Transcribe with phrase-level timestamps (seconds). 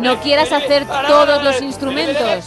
[0.00, 2.44] No quieras hacer todos los instrumentos.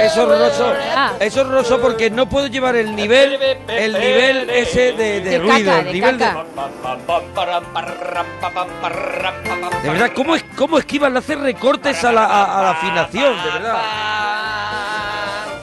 [0.00, 0.72] Es horroroso.
[0.96, 1.12] Ah.
[1.20, 3.38] Es horroroso porque no puedo llevar el nivel,
[3.68, 6.44] el nivel ese de, de De ruido, caca, el de nivel de, caca.
[9.82, 11.12] de verdad, ¿cómo, es, cómo esquivan?
[11.12, 13.76] Le hace recortes a la, a- a la afinación, de verdad.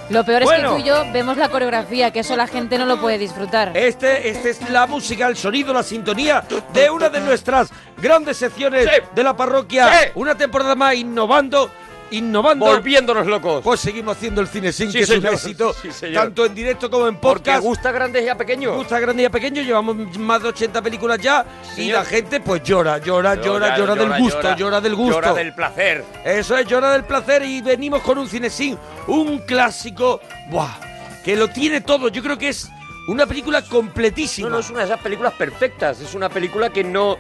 [0.10, 0.70] Lo peor es Bueno.
[0.70, 3.76] que tú y yo vemos la coreografía, que eso la gente no lo puede disfrutar.
[3.76, 6.44] Este, este es la música, el sonido, la sintonía
[6.74, 7.70] de una de nuestras
[8.02, 9.02] grandes secciones Sí.
[9.14, 9.90] de la parroquia.
[9.92, 10.10] Sí.
[10.16, 11.70] Una temporada más innovando,
[12.12, 12.66] innovando.
[12.66, 13.64] Volviéndonos locos.
[13.64, 15.34] Pues seguimos haciendo el cine sin Sí, que es un señor.
[15.34, 16.24] éxito, Sí, señor.
[16.24, 17.64] tanto en directo como en Porque podcast.
[17.64, 18.76] gusta grandes y a pequeños.
[18.76, 22.00] gusta grande y a pequeño, llevamos más de 80 películas ya y señor.
[22.00, 25.16] la gente pues llora, llora, llora, llora, del gusto, llora, del gusto.
[25.22, 26.04] Llora del placer.
[26.26, 28.78] Eso es, llora del placer y venimos con un cine sin,
[29.08, 30.76] un clásico, buah,
[31.24, 32.08] que lo tiene todo.
[32.10, 32.70] Yo creo que es
[33.10, 34.50] una película completísima.
[34.50, 36.00] No, no, es una de esas películas perfectas.
[36.02, 37.18] Es una película que no,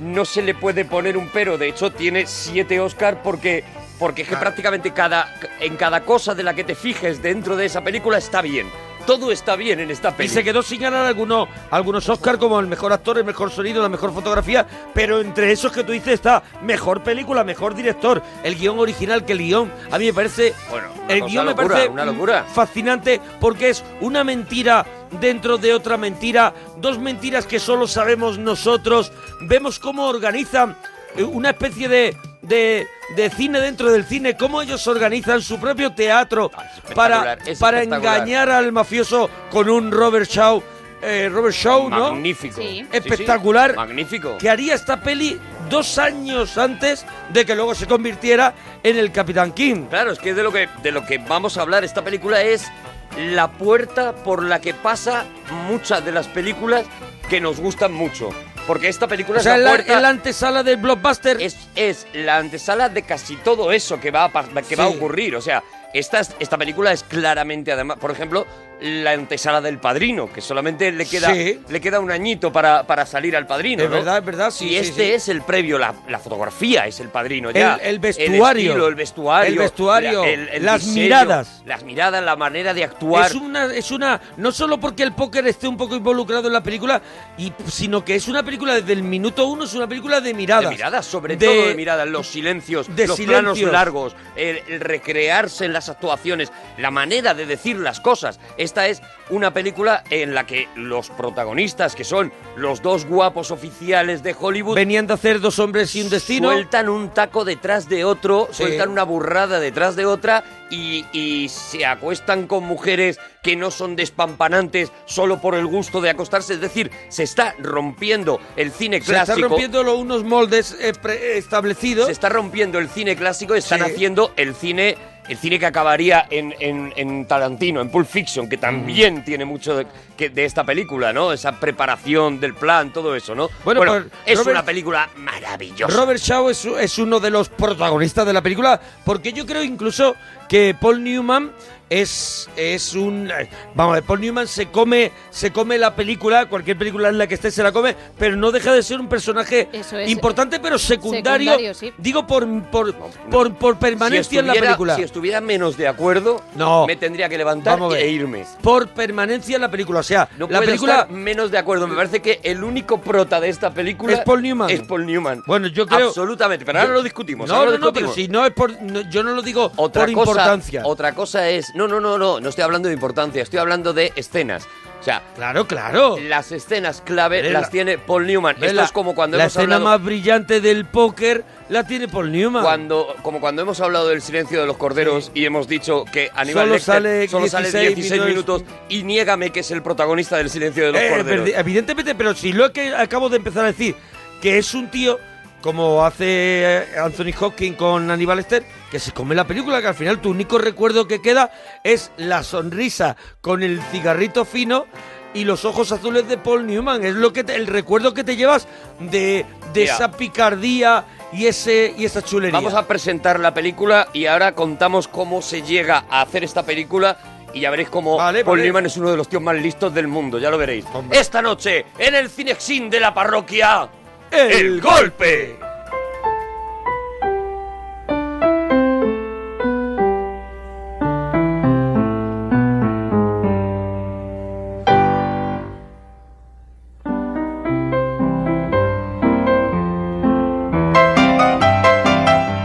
[0.00, 1.56] no se le puede poner un pero.
[1.58, 3.64] De hecho, tiene siete Oscar porque,
[4.02, 7.66] porque es que prácticamente cada, en cada cosa de la que te fijes dentro de
[7.66, 8.66] esa película está bien.
[9.06, 10.40] Todo está bien en esta Y película.
[10.40, 13.88] se quedó sin ganar algunos, algunos Oscar como el mejor actor, el mejor sonido, la
[13.88, 18.80] mejor fotografía, pero entre esos que tú dices está mejor película, mejor director, el guion
[18.80, 19.72] original que el guion.
[19.92, 22.44] A mí me parece Bueno, el guion me locura, parece una locura.
[22.52, 24.84] fascinante porque es una mentira
[25.20, 29.12] dentro de otra mentira, dos mentiras que solo sabemos nosotros.
[29.42, 30.76] Vemos cómo organizan
[31.16, 35.92] eh, una especie de, de, de cine dentro del cine, cómo ellos organizan su propio
[35.92, 40.62] teatro Ah, para, para engañar al mafioso con un Robert Shaw.
[41.02, 42.12] eh, Robert Shaw, ¿no?
[42.12, 42.56] Magnífico.
[42.56, 42.62] Sí.
[42.62, 42.86] Sí, sí.
[42.92, 43.74] Espectacular.
[43.76, 44.38] Magnífico.
[44.38, 45.38] Que haría esta peli
[45.70, 49.86] dos años antes de que luego se convirtiera en el Capitán King.
[49.88, 52.70] Claro, es que de lo que de lo que vamos a hablar esta película es
[53.18, 55.24] la puerta por la que pasa
[55.68, 56.84] muchas de las películas
[57.28, 58.30] que nos gustan mucho.
[58.66, 61.40] Porque esta película O sea, es la puerta la antesala del blockbuster.
[61.42, 65.34] es, es la antesala de casi todo eso que va a, que va a ocurrir.
[65.36, 68.46] O sea, esta, es- esta película es claramente, además, por ejemplo,
[68.82, 71.60] la antesala del padrino, que solamente le queda, Sí.
[71.68, 73.82] le queda un añito para, para salir al padrino.
[73.84, 73.96] Es ¿no?
[73.96, 75.12] verdad, es verdad, sí, Y sí, este sí.
[75.12, 77.74] es el previo, la, la fotografía es el padrino ya.
[77.76, 78.70] El- el vestuario.
[78.70, 79.52] estilo, el vestuario.
[79.52, 81.62] El vestuario, la- el- el las diseño, miradas.
[81.64, 83.26] Las miradas, la manera de actuar.
[83.30, 86.62] Es una, es una, no solo porque el póker esté un poco involucrado en la
[86.62, 87.00] película,
[87.38, 90.64] y, sino que es una película desde el minuto uno, es una película de miradas.
[90.64, 93.72] De miradas, sobre De- todo de miradas, los silencios, de los planos silencios.
[93.72, 98.40] largos, el, el recrearse en las actuaciones, la manera de decir las cosas.
[98.72, 104.22] Esta es una película en la que los protagonistas, que son los dos guapos oficiales
[104.22, 106.50] de Hollywood, Venían de hacer dos hombres y un destino.
[106.50, 108.62] sueltan un taco detrás de otro, Sí.
[108.62, 113.94] sueltan una burrada detrás de otra y, y se acuestan con mujeres que no son
[113.94, 116.54] despampanantes solo por el gusto de acostarse.
[116.54, 119.48] Es decir, se está rompiendo el cine Se está clásico.
[119.48, 122.06] rompiendo lo- unos moldes eh, pre- establecidos.
[122.06, 123.90] Se está rompiendo el cine clásico, están Sí.
[123.92, 124.96] haciendo el cine,
[125.28, 129.76] el cine que acabaría en, en- en Tarantino, en Pulp Fiction, que también tiene mucho
[129.76, 131.32] de, que- de esta película, ¿no?
[131.32, 133.48] Esa preparación del plan, todo eso, ¿no?
[133.64, 135.96] Bueno, pues, es Robert- una película maravillosa.
[135.96, 140.16] Robert Shaw es, es uno de los protagonistas de la película, porque yo creo incluso
[140.52, 141.50] que Paul Newman
[141.88, 143.30] es, es un...
[143.30, 147.18] eh, Vamos a ver, Paul Newman se come, se come la película, cualquier película en
[147.18, 149.92] la que esté se la come, pero no deja de ser un personaje es.
[150.08, 151.92] importante, pero secundario, Secundario, sí.
[151.98, 154.96] digo por, por, por, por permanencia en la película.
[154.96, 156.86] Si estuviera menos de acuerdo, No.
[156.86, 158.46] me tendría que levantar Vamos e irme.
[158.62, 160.92] Por permanencia en la película, o sea, No la película...
[161.02, 161.86] estar menos de acuerdo.
[161.88, 164.70] Me parece que el único prota de esta película Es Paul Newman.
[164.70, 165.42] Es Paul Newman.
[165.46, 166.08] Bueno, yo creo...
[166.08, 166.64] Absolutamente.
[166.64, 167.50] Pero ahora yo- lo discutimos.
[167.50, 168.14] No, ahora no, lo no, pero discutimos.
[168.14, 168.80] si no es por...
[168.80, 170.82] no, yo no lo digo Otra por cosa, importancia.
[170.84, 171.74] Otra cosa es.
[171.74, 172.40] No, no, no, no.
[172.40, 173.42] No estoy hablando de importancia.
[173.42, 174.66] Estoy hablando de escenas.
[175.00, 176.16] O sea, Claro, claro.
[176.28, 178.54] las escenas clave las la- tiene Paul Newman.
[178.60, 179.84] Ve Esto es como cuando la hemos escena hablado.
[179.98, 182.62] más brillante del póker la tiene Paul Newman.
[182.62, 186.66] Cuando, como cuando hemos hablado del silencio de los corderos y hemos dicho que Aníbal
[186.66, 188.78] Solo Lecter sale solo sale 16 16 minutos, minutos.
[188.90, 191.48] y niégame que es el protagonista del silencio de los Eh, corderos.
[191.52, 193.96] evidentemente, pero si lo que acabo de empezar a decir,
[194.40, 195.18] que es un tío
[195.62, 199.94] como hace eh, Anthony Hopkins con Aníbal Lecter, que se come la película, que al
[199.94, 201.50] final tu único recuerdo que queda
[201.84, 204.86] es la sonrisa con el cigarrito fino
[205.34, 207.02] y los ojos azules de Paul Newman.
[207.04, 208.68] Es lo que te- el recuerdo que te llevas
[209.00, 212.58] de, de esa picardía y ese y esa chulería.
[212.58, 217.16] Vamos a presentar la película y ahora contamos cómo se llega a hacer esta película
[217.54, 218.68] y ya veréis cómo Vale, Paul vale.
[218.68, 220.84] Newman es uno de los tíos más listos del mundo, ya lo veréis.
[220.92, 221.18] Hombre.
[221.18, 223.88] Esta noche, en el Cinexin de la parroquia,
[224.32, 225.58] el, golpe.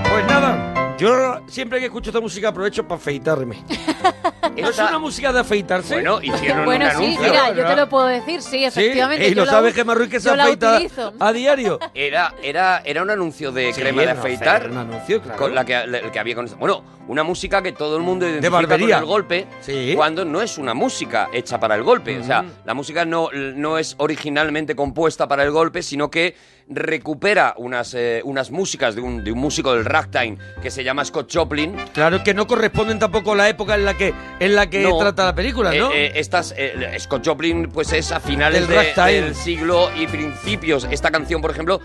[0.10, 3.66] Pues nada, yo siempre que escucho esta música aprovecho para afeitarme.
[4.62, 5.94] ¿No es una música de afeitarse?
[5.95, 7.21] Bueno, hicieron Bueno, un sí, anuncio.
[7.21, 9.25] mira, yo te lo puedo decir, sí, Sí, efectivamente.
[9.27, 10.80] y yo lo la sabe u- Gemma Ruiz que se la afeita
[11.19, 11.80] a diario.
[11.94, 14.63] Era, era, era un anuncio de Sí, crema de era afeitar.
[14.63, 15.38] afe- un anuncio, claro.
[15.39, 18.50] Con la que, el que había con Bueno, una música que todo el mundo identifica
[18.56, 18.95] barbería.
[18.95, 19.94] con el golpe, Sí.
[19.95, 22.19] cuando no es una música hecha para el golpe.
[22.19, 22.51] O sea, Mm.
[22.65, 26.36] la música no, no es originalmente compuesta para el golpe, sino que
[26.69, 31.04] recupera unas, eh, unas músicas de un, de un músico del ragtime que se llama
[31.06, 31.75] Scott Joplin.
[31.94, 34.98] Claro que no corresponden tampoco a la época en la que en la que No.
[34.98, 35.92] trata la película, ¿no?
[35.92, 39.22] Eh, eh, estas, eh, Scott Joplin, pues es a finales Del de- ragtime.
[39.22, 40.88] del siglo y principios.
[40.92, 41.80] Esta canción, por ejemplo,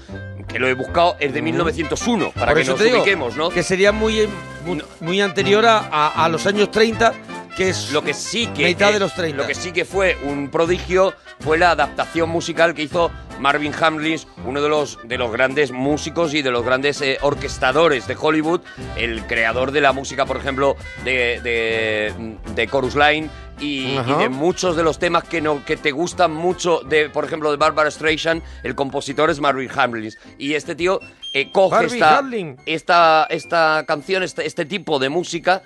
[0.49, 3.37] que lo he buscado, es de 1901, para Por que eso nos te digo ubiquemos,
[3.37, 3.49] ¿no?
[3.51, 4.29] que sería muy
[4.67, 7.13] muy, muy anterior a, a- a los años 30,
[7.57, 9.37] que es Lo que sí que mitad eh, de los 30.
[9.37, 14.19] Lo que sí que fue un prodigio fue la adaptación musical que hizo Marvin Hamlin,
[14.47, 18.61] uno de los de los grandes músicos y de los grandes eh, orquestadores de Hollywood,
[18.97, 23.29] el creador de la música, por ejemplo, de, de, de Chorus Line
[23.61, 27.51] y, de muchos de los temas que no que te gustan mucho de, por ejemplo,
[27.51, 31.01] de Barbara Streisand, el compositor es Marvin Hamlin y este tío
[31.33, 32.23] eh, coge esta,
[32.67, 35.63] esta esta canción, este, este tipo de música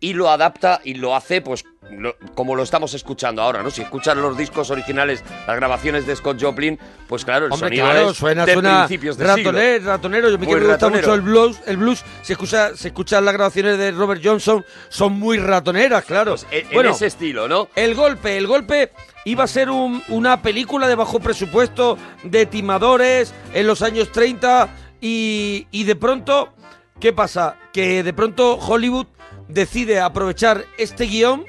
[0.00, 3.70] y lo adapta y lo hace pues lo- como lo estamos escuchando ahora, ¿no?
[3.70, 7.84] Si escuchas los discos originales, las grabaciones de Scott Joplin, pues claro, el Hombre, sonido
[7.86, 9.50] claro, es suena, de suena principios de siglo.
[9.52, 10.30] ratonero, ratonero.
[10.30, 10.98] Yo me, me gusta ratonero.
[11.02, 12.04] mucho el blues, el blues.
[12.22, 16.32] Si escucha, si escuchas las grabaciones de Robert Johnson, son muy ratoneras, claro.
[16.32, 17.68] Pues, en, en bueno, ese estilo, ¿no?
[17.74, 18.92] el golpe, el golpe
[19.24, 24.68] iba a ser un- una película de bajo presupuesto de timadores en los años 30
[25.00, 26.52] y, y de pronto,
[27.00, 27.56] ¿qué pasa?
[27.72, 29.06] Que de pronto Hollywood
[29.52, 31.44] decide aprovechar este guion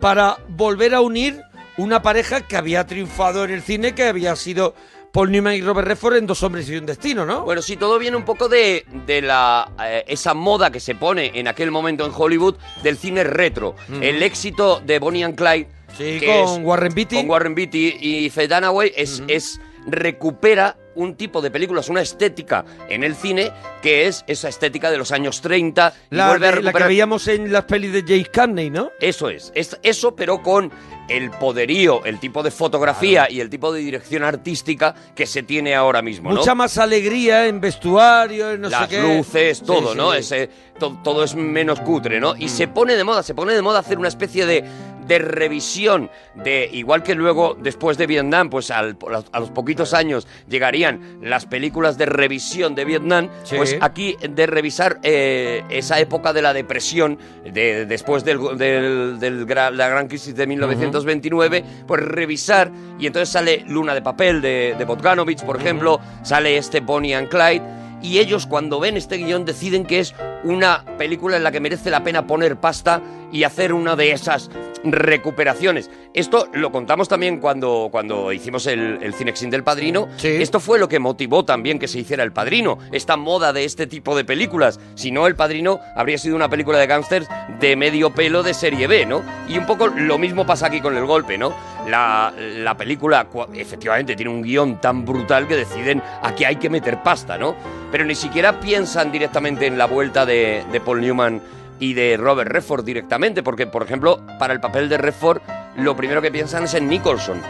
[0.00, 1.40] para volver a unir
[1.76, 4.74] una pareja que había triunfado en el cine, que había sido
[5.12, 7.42] Paul Newman y Robert Redford en Dos hombres y un destino, ¿no?
[7.44, 11.30] Bueno, sí, todo viene un poco de, de la eh, esa moda que se pone
[11.34, 13.74] en aquel momento en Hollywood del cine retro.
[14.00, 17.16] El éxito de Bonnie and Clyde, Sí, que con es- Warren Beatty.
[17.16, 22.64] con Warren Beatty y Faye Dunaway, es, es recupera un tipo de películas, una estética
[22.88, 23.50] en el cine
[23.82, 26.66] que es esa estética de los años 30 y la, vuelve a de- la que
[26.66, 28.90] recuperar veíamos en las pelis de James Cagney, ¿no?
[29.00, 30.70] Eso es, es eso, pero con
[31.08, 35.74] el poderío, el tipo de fotografía y el tipo de dirección artística que se tiene
[35.74, 36.36] ahora mismo, ¿no?
[36.36, 39.16] Mucha más alegría en vestuario, en no Las sé qué.
[39.16, 40.12] luces, todo, Sí, ¿no?
[40.12, 40.18] sí.
[40.18, 42.34] Ese, to- todo es menos cutre, ¿no?
[42.36, 44.64] Y se pone de moda, se pone de moda hacer una especie de,
[45.08, 48.96] de revisión de, igual que luego, después de Vietnam, pues al-
[49.32, 53.56] a los poquitos años llegarían las películas de revisión de Vietnam, Sí.
[53.56, 59.46] pues aquí de revisar eh, esa época de la depresión, de, después del, del- del
[59.48, 64.84] la gran crisis de 1929, pues revisar, y entonces sale Luna de Papel de, de
[64.84, 67.62] Bogdanovich, por ejemplo, sale este Bonnie and Clyde,
[68.02, 70.14] y ellos cuando ven este guion deciden que es
[70.44, 73.00] una película en la que merece la pena poner pasta
[73.32, 74.50] y hacer una de esas
[74.84, 75.90] recuperaciones.
[76.14, 80.08] Esto lo contamos también cuando, cuando hicimos el, el Cinexin del Padrino.
[80.16, 80.28] Sí.
[80.28, 83.86] Esto fue lo que motivó también que se hiciera El Padrino, esta moda de este
[83.86, 84.78] tipo de películas.
[84.94, 87.28] Si no, El Padrino habría sido una película de gángsters
[87.60, 89.22] de medio pelo de serie B, ¿no?
[89.48, 91.52] Y un poco lo mismo pasa aquí con El Golpe, ¿no?
[91.88, 97.02] La, la película efectivamente tiene un guion tan brutal que deciden aquí hay que meter
[97.02, 97.56] pasta, ¿no?
[97.90, 101.40] Pero ni siquiera piensan directamente en la vuelta de, de Paul Newman
[101.80, 105.40] y de Robert Redford directamente, porque, por ejemplo, para el papel de Redford,
[105.76, 107.40] lo primero que piensan es en Nicholson.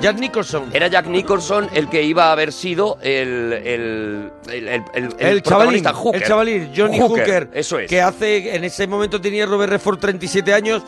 [0.00, 0.68] Jack Nicholson.
[0.74, 5.26] Era Jack Nicholson el que iba a haber sido el, el, el, el, el- el
[5.26, 6.20] El chavalín, Hooker.
[6.22, 7.88] el chavalín, Johnny Hooker, Eso es.
[7.88, 10.82] que hace, en ese momento tenía Robert Redford 37 años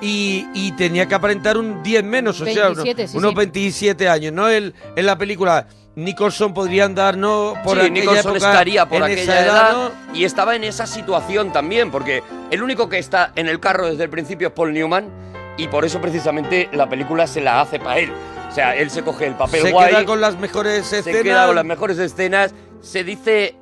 [0.00, 3.36] y, y tenía que aparentar un 10 menos, o sea, 27, unos, sí, unos sí.
[3.36, 4.48] 27 años, ¿no?
[4.48, 7.54] El, en la película Nicholson podría andar, ¿no?
[7.62, 9.90] Por sí, Nicholson época, estaría por aquella edad, ¿no?
[10.14, 14.04] y estaba en esa situación también, porque el único que está en el carro desde
[14.04, 15.08] el principio es Paul Newman
[15.56, 18.12] y por eso precisamente la película se la hace para él.
[18.50, 21.22] O sea, él se coge el papel Se guay, queda con las mejores se escenas.
[21.22, 23.56] queda con las mejores escenas, se dice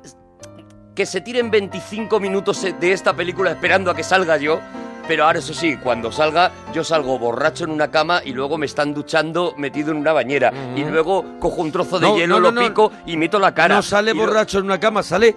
[0.95, 4.59] que se tiren 25 minutos de esta película esperando a que salga yo.
[5.07, 8.65] Pero ahora eso sí, cuando salga, yo salgo borracho en una cama y luego me
[8.65, 10.53] están duchando metido en una bañera.
[10.75, 13.53] Y luego cojo un trozo de No, hielo, no, no, lo pico y meto la
[13.53, 13.75] cara.
[13.75, 15.35] No sale borracho en una cama, sale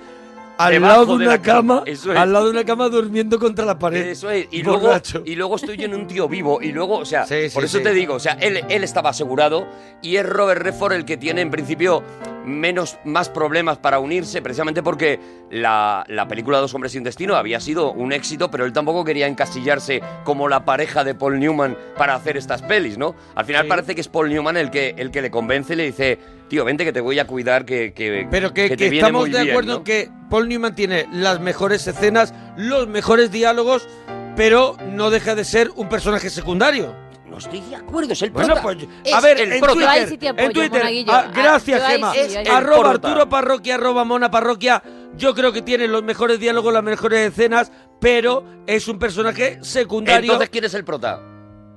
[0.58, 2.06] al lado de de una la cama, cama, es.
[2.06, 4.06] al lado de una cama durmiendo contra la pared.
[4.08, 4.46] Eso es.
[4.50, 5.22] Y luego, borracho.
[5.24, 6.60] y luego estoy en un tío vivo.
[6.62, 7.84] Y luego, o sea, Sí, sí, por eso sí.
[7.84, 9.66] te digo, o sea, él, él estaba asegurado
[10.02, 12.02] y es Robert Redford el que tiene en principio
[12.44, 15.18] menos, más problemas para unirse, precisamente porque
[15.50, 19.26] la, la película Dos hombres sin destino había sido un éxito, pero él tampoco quería
[19.26, 23.14] encasillarse como la pareja de Paul Newman para hacer estas pelis, ¿no?
[23.34, 25.84] Al final parece que es Paul Newman el que, el que le convence y le
[25.86, 28.98] dice, tío, vente que te voy a cuidar, que, que, Pero que, te que viene
[29.08, 29.78] estamos muy de bien", acuerdo ¿no?
[29.78, 33.88] en que Paul Newman tiene las mejores escenas, los mejores diálogos,
[34.36, 36.94] pero no deja de ser un personaje secundario.
[37.26, 38.62] No estoy de acuerdo, es el Bueno, prota.
[38.62, 39.74] pues, Es a ver, el en prota.
[39.74, 42.12] Twitter, sí te apoyo, en Twitter, ah, Ah, gracias, Gemma.
[42.14, 42.90] sí, arroba.
[42.90, 44.82] Arturo Parroquia, arroba Mona Parroquia.
[45.16, 50.32] Yo creo que tiene los mejores diálogos, las mejores escenas, pero es un personaje secundario.
[50.32, 51.20] Entonces, ¿quién es el prota?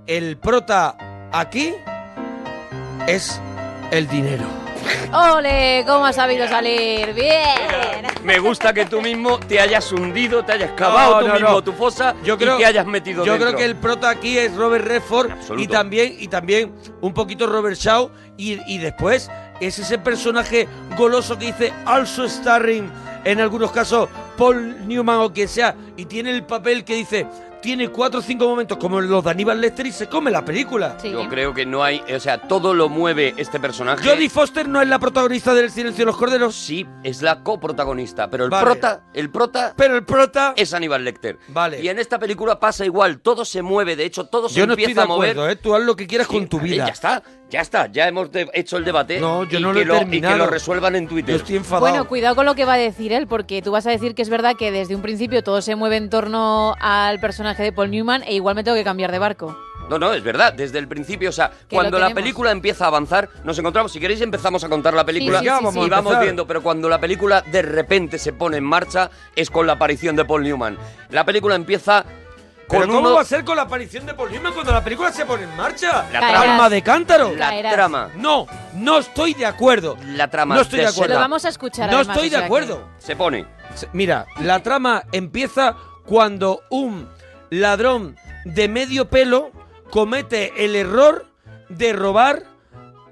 [0.08, 0.98] el prota
[1.32, 1.74] aquí
[3.08, 3.40] es
[3.92, 4.46] el dinero.
[5.14, 5.84] ¡Ole!
[5.88, 7.14] ¿Cómo has sabido salir?
[7.14, 8.06] ¡Bien!
[8.24, 11.50] Me gusta que tú mismo te hayas hundido, te hayas cavado No, tú no, mismo
[11.50, 11.64] no.
[11.64, 13.50] tu fosa Yo creo, y te hayas metido Yo dentro.
[13.50, 15.64] creo que el prota aquí es Robert Redford absoluto.
[15.64, 20.68] y también y también un poquito Robert Shaw y, y después es ese personaje
[20.98, 22.92] goloso que dice also starring
[23.26, 27.26] en algunos casos Paul Newman o quien sea y tiene el papel que dice
[27.62, 30.98] tiene cuatro o cinco momentos como los de Aníbal Lecter y se come la película.
[31.02, 31.12] Sí.
[31.12, 34.08] Yo creo que no hay, o sea, todo lo mueve este personaje.
[34.08, 38.30] Jodie Foster no es la protagonista del Silencio de los Corderos, Sí, es la coprotagonista,
[38.30, 38.66] pero el Vale.
[38.66, 41.38] prota, el prota pero el prota es Aníbal Lecter.
[41.50, 41.82] Vale.
[41.82, 44.74] Y en esta película pasa igual, todo se mueve, de hecho todo se yo no
[44.74, 45.32] empieza estoy de a mover.
[45.32, 45.56] acuerdo, ¿eh?
[45.56, 46.86] tú haz lo que quieras con tu vida.
[46.88, 49.20] Ya está, ya está, ya hemos hecho el debate.
[49.20, 51.36] No, yo y no lo que he Y que lo resuelvan en Yo Twitter.
[51.36, 51.88] estoy enfadado.
[51.90, 54.22] Bueno, cuidado con lo que va a decir él, porque tú vas a decir que
[54.22, 57.92] es verdad que desde un principio todo se mueve en torno al personaje de Paul
[57.92, 59.58] Newman e igual me tengo que cambiar de barco.
[59.90, 62.90] No, no, es verdad, desde el principio, o sea, cuando lo la película empieza a
[62.90, 65.80] avanzar, nos encontramos, si queréis empezamos a contar la película Sí, sí, sí, vamos sí.
[65.80, 69.50] a y vamos viendo, pero cuando la película de repente se pone en marcha es
[69.50, 70.78] con la aparición de Paul Newman.
[71.10, 72.06] La película empieza
[72.70, 75.12] ¿Pero cómo uno- va a ser con la aparición de Paul Newman cuando la película
[75.12, 76.04] se pone en marcha?
[76.12, 76.32] La Caerás.
[76.32, 77.36] trama, Alma de cántaro.
[77.36, 77.74] la Caerás.
[77.74, 79.98] trama, No, no estoy de acuerdo.
[80.06, 81.14] la trama No estoy de acuerdo.
[81.16, 82.88] Lo vamos a escuchar No además, estoy o de que- acuerdo.
[83.00, 83.46] se pone.
[83.94, 87.08] Mira, la trama empieza cuando un
[87.50, 89.52] ladrón de medio pelo
[89.90, 91.26] comete el error
[91.70, 92.44] de robar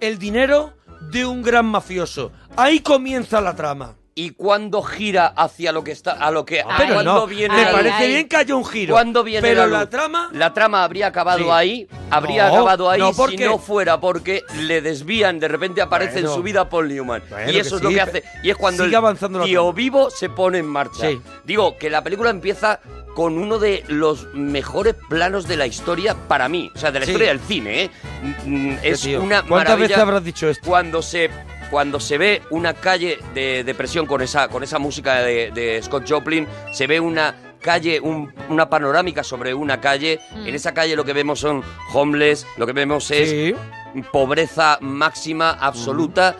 [0.01, 0.73] el dinero
[1.11, 2.31] de un gran mafioso.
[2.55, 3.95] Ahí comienza la trama.
[4.19, 7.53] Y cuando gira hacia lo que está, a lo que, a Pero cuando no, viene
[7.53, 7.81] me Ay, la luz.
[7.91, 8.95] parece bien que haya un giro.
[8.95, 11.49] ¿Cuándo viene pero la, trama La trama habría acabado Sí.
[11.51, 15.83] ahí, habría No, acabado ahí no, si porque- no fuera porque le desvían, de repente
[15.83, 16.29] aparece Bueno.
[16.29, 17.21] en su vida Paul Newman.
[17.29, 18.23] Bueno, y eso es lo que hace.
[18.41, 21.09] Y es cuando sigue el avanzando tío vivo se pone en marcha.
[21.09, 21.21] Sí.
[21.43, 22.79] Digo que la película empieza
[23.17, 26.69] con uno de los mejores planos de la historia para mí.
[26.75, 27.13] O sea, de la Sí.
[27.13, 27.89] historia del cine, ¿eh?
[28.45, 29.23] Mm, Es tío.
[29.23, 30.63] una ¿Cuántas maravilla veces habrás dicho esto?
[30.69, 31.31] Cuando se
[31.71, 36.07] cuando se ve una calle de depresión con esa con esa música de, de Scott
[36.07, 40.19] Joplin, se ve una calle, un- una panorámica sobre una calle.
[40.35, 40.47] Mm.
[40.49, 41.63] En esa calle lo que vemos son
[41.95, 43.55] homeless, lo que vemos es Sí.
[44.11, 46.35] pobreza máxima, absoluta.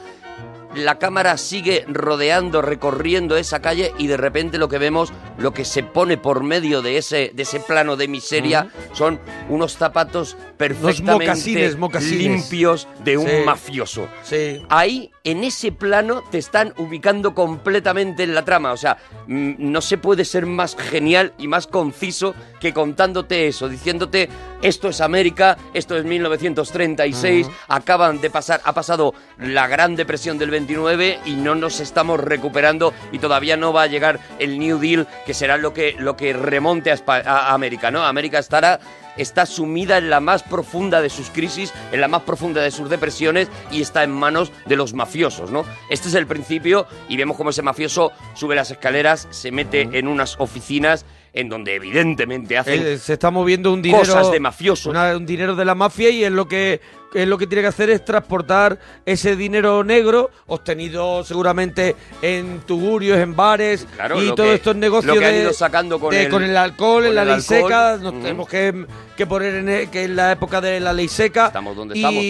[0.78, 5.66] La cámara sigue rodeando, recorriendo esa calle y de repente lo que vemos, lo que
[5.66, 9.20] se pone por medio de ese, de ese plano de miseria, son
[9.50, 12.18] unos zapatos perfectamente mocasines, mocasines.
[12.20, 13.34] limpios de un Sí.
[13.46, 14.08] mafioso.
[14.24, 14.62] Sí.
[14.70, 18.72] Ahí, en ese plano, te están ubicando completamente en la trama.
[18.72, 23.68] O sea, mm, no se puede ser más genial y más conciso que contándote eso,
[23.70, 24.30] diciéndote
[24.62, 30.50] esto es América, esto es 1936, acaban de pasar, ha pasado la Gran Depresión del
[30.50, 35.08] 29 y no nos estamos recuperando y todavía no va a llegar el New Deal,
[35.26, 38.04] que será lo que, lo que remonte a, Espa- a América, ¿no?
[38.06, 38.80] América estará
[39.18, 42.90] está sumida en la más profunda de sus crisis, en la más profunda de sus
[42.90, 45.66] depresiones y está en manos de los mafiosos, ¿no?
[45.90, 50.08] Este es el principio y vemos cómo ese mafioso sube las escaleras, se mete en
[50.08, 51.06] unas oficinas
[51.40, 54.88] en donde evidentemente hacen Eh, se está moviendo un dinero cosas de mafiosos.
[54.88, 56.82] una- un dinero de la mafia y es lo que
[57.14, 63.18] es lo que tiene que hacer es transportar ese dinero negro obtenido seguramente en tugurios,
[63.20, 66.24] en bares Claro, y todos que- estos negocios lo que han ido sacando con de-
[66.26, 67.62] el- alcohol, con en la el ley alcohol.
[67.62, 71.08] seca, nos tenemos que, que poner en e- que es la época de la ley
[71.08, 71.48] seca.
[71.48, 72.24] Estamos donde y, estamos.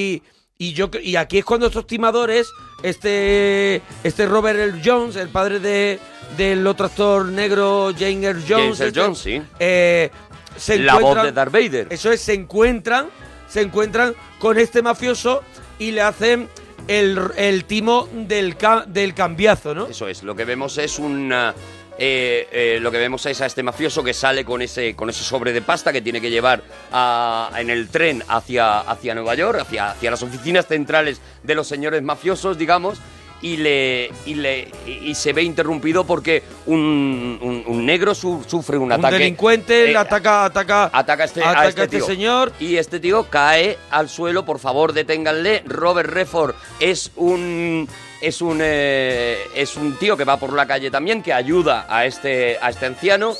[0.59, 2.47] Y yo y aquí es cuando estos timadores,
[2.83, 4.81] este este Robert L.
[4.83, 5.99] Jones, el padre de
[6.37, 9.41] del otro actor negro James Earl Jones, James Earl este, Jones, sí.
[9.59, 10.09] eh,
[10.55, 11.87] se La voz de Darth Vader.
[11.89, 13.07] Eso es, se encuentran,
[13.47, 15.43] se encuentran con este mafioso
[15.79, 16.47] y le hacen
[16.87, 18.55] el, el timo del,
[18.87, 19.87] del cambiazo, ¿no?
[19.87, 21.31] Eso es, lo que vemos es un...
[21.33, 21.53] ah,
[21.99, 25.23] eh, eh, lo que vemos es a este mafioso que sale con ese, con ese
[25.23, 29.59] sobre de pasta que tiene que llevar a- en el tren hacia, hacia Nueva York,
[29.61, 32.99] hacia, hacia las oficinas centrales de los señores mafiosos, digamos,
[33.41, 38.77] y, le, y, le, y se ve interrumpido porque un, un- un negro su- sufre
[38.77, 39.17] un, Un ataque.
[39.19, 42.51] delincuente eh, le ataca, ataca, Ataca a este, ataca este a este señor.
[42.59, 45.63] Y este tío cae al suelo, por favor, deténganle.
[45.65, 47.87] Robert Redford es un
[48.21, 52.05] es un eh, es un tío que va por la calle también que ayuda a
[52.07, 53.35] este a este anciano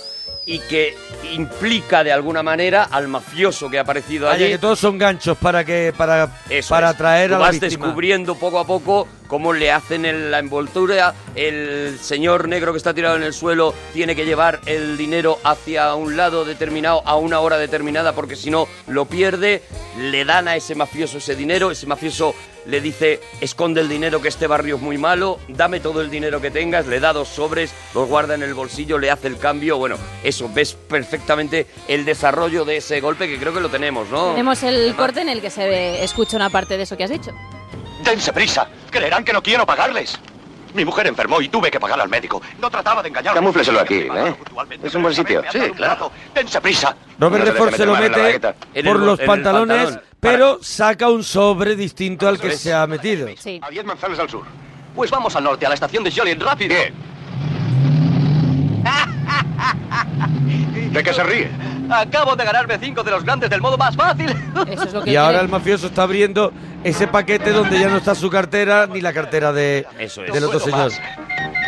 [0.46, 0.96] y que
[1.34, 4.54] implica de alguna manera al mafioso que ha aparecido Vaya, allí.
[4.54, 6.96] que todos son ganchos para que para, Eso para es.
[6.96, 7.86] atraer Tú a la vas víctima.
[7.86, 11.14] descubriendo poco a poco cómo le hacen en la envoltura.
[11.36, 15.94] El señor negro que está tirado en el suelo tiene que llevar el dinero hacia
[15.96, 19.64] un lado determinado a una hora determinada porque si no lo pierde.
[20.00, 21.72] Le dan a ese mafioso ese dinero.
[21.72, 22.34] Ese mafioso
[22.68, 26.40] le dice, esconde el dinero que este barrio es muy malo, dame todo el dinero
[26.42, 29.78] que tengas, le da dos sobres, los guarda en el bolsillo, le hace el cambio.
[29.78, 34.32] Bueno, eso, ves perfectamente el desarrollo de ese golpe que creo que lo tenemos, ¿no?
[34.32, 37.10] Tenemos el corte en el que se ve- escucha una parte de eso que has
[37.10, 37.32] dicho.
[38.04, 38.68] Dense prisa.
[38.92, 40.18] Creerán que no quiero pagarles.
[40.74, 42.42] Mi mujer enfermó y tuve que pagar al médico.
[42.60, 43.34] No trataba de engañar.
[43.34, 44.36] Camúfleselo aquí, ¿eh?
[44.84, 45.42] Es un buen sitio.
[45.52, 46.12] Sí, claro.
[46.36, 46.96] Dense prisa.
[47.18, 48.40] Robert No Redford se lo mete
[48.84, 50.07] por los en el pantalones, pantalón.
[50.20, 53.28] Pero saca un sobre distinto al que se ha metido.
[53.38, 53.60] Sí.
[53.64, 54.44] A 10 manzanas al sur.
[54.96, 56.76] Pues vamos al norte, a la estación de Jolien, rápido.
[56.76, 56.94] Bien.
[60.92, 61.50] ¿De qué se ríe?
[61.90, 64.30] Acabo de ganarme cinco de los grandes del modo más fácil.
[64.70, 65.46] Eso es lo que Y ahora quiere.
[65.46, 66.52] el mafioso está abriendo
[66.84, 70.34] ese paquete donde ya no está su cartera ni la cartera de, Eso es.
[70.34, 70.92] del otro señor.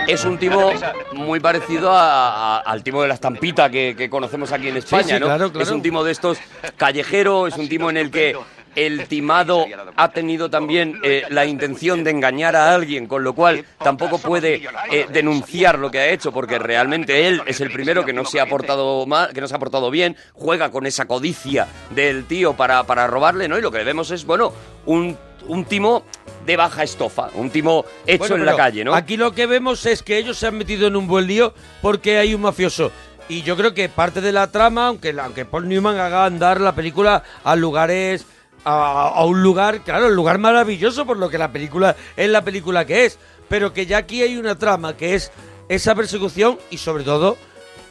[0.09, 0.71] Es un timo
[1.13, 5.15] muy parecido a- a- al timo de la estampita que, que conocemos aquí en España,
[5.15, 5.25] sí, ¿no?
[5.27, 5.63] claro, claro.
[5.63, 6.37] Es un timo de estos
[6.77, 8.35] callejero, es un timo en el que
[8.75, 13.65] el timado ha tenido también eh, la intención de engañar a alguien, con lo cual
[13.83, 14.61] tampoco puede
[14.91, 18.39] eh, denunciar lo que ha hecho, porque realmente él es el primero que no se
[18.39, 22.53] ha portado mal, que no se ha portado bien, juega con esa codicia del tío
[22.53, 23.57] para, para robarle, ¿no?
[23.57, 24.53] Y lo que vemos es, bueno,
[24.85, 26.03] un, un timo
[26.45, 28.93] de baja estofa, un timo hecho Bueno, en la calle, ¿no?
[28.93, 32.17] Aquí lo que vemos es que ellos se han metido en un buen lío porque
[32.17, 32.91] hay un mafioso.
[33.27, 36.73] Y yo creo que parte de la trama, aunque, aunque Paul Newman haga andar la
[36.73, 38.25] película a lugares.
[38.65, 42.43] A, a un lugar, claro, un lugar maravilloso por lo que la película es la
[42.43, 43.17] película que es.
[43.47, 45.31] Pero que ya aquí hay una trama que es
[45.69, 47.37] esa persecución y sobre todo,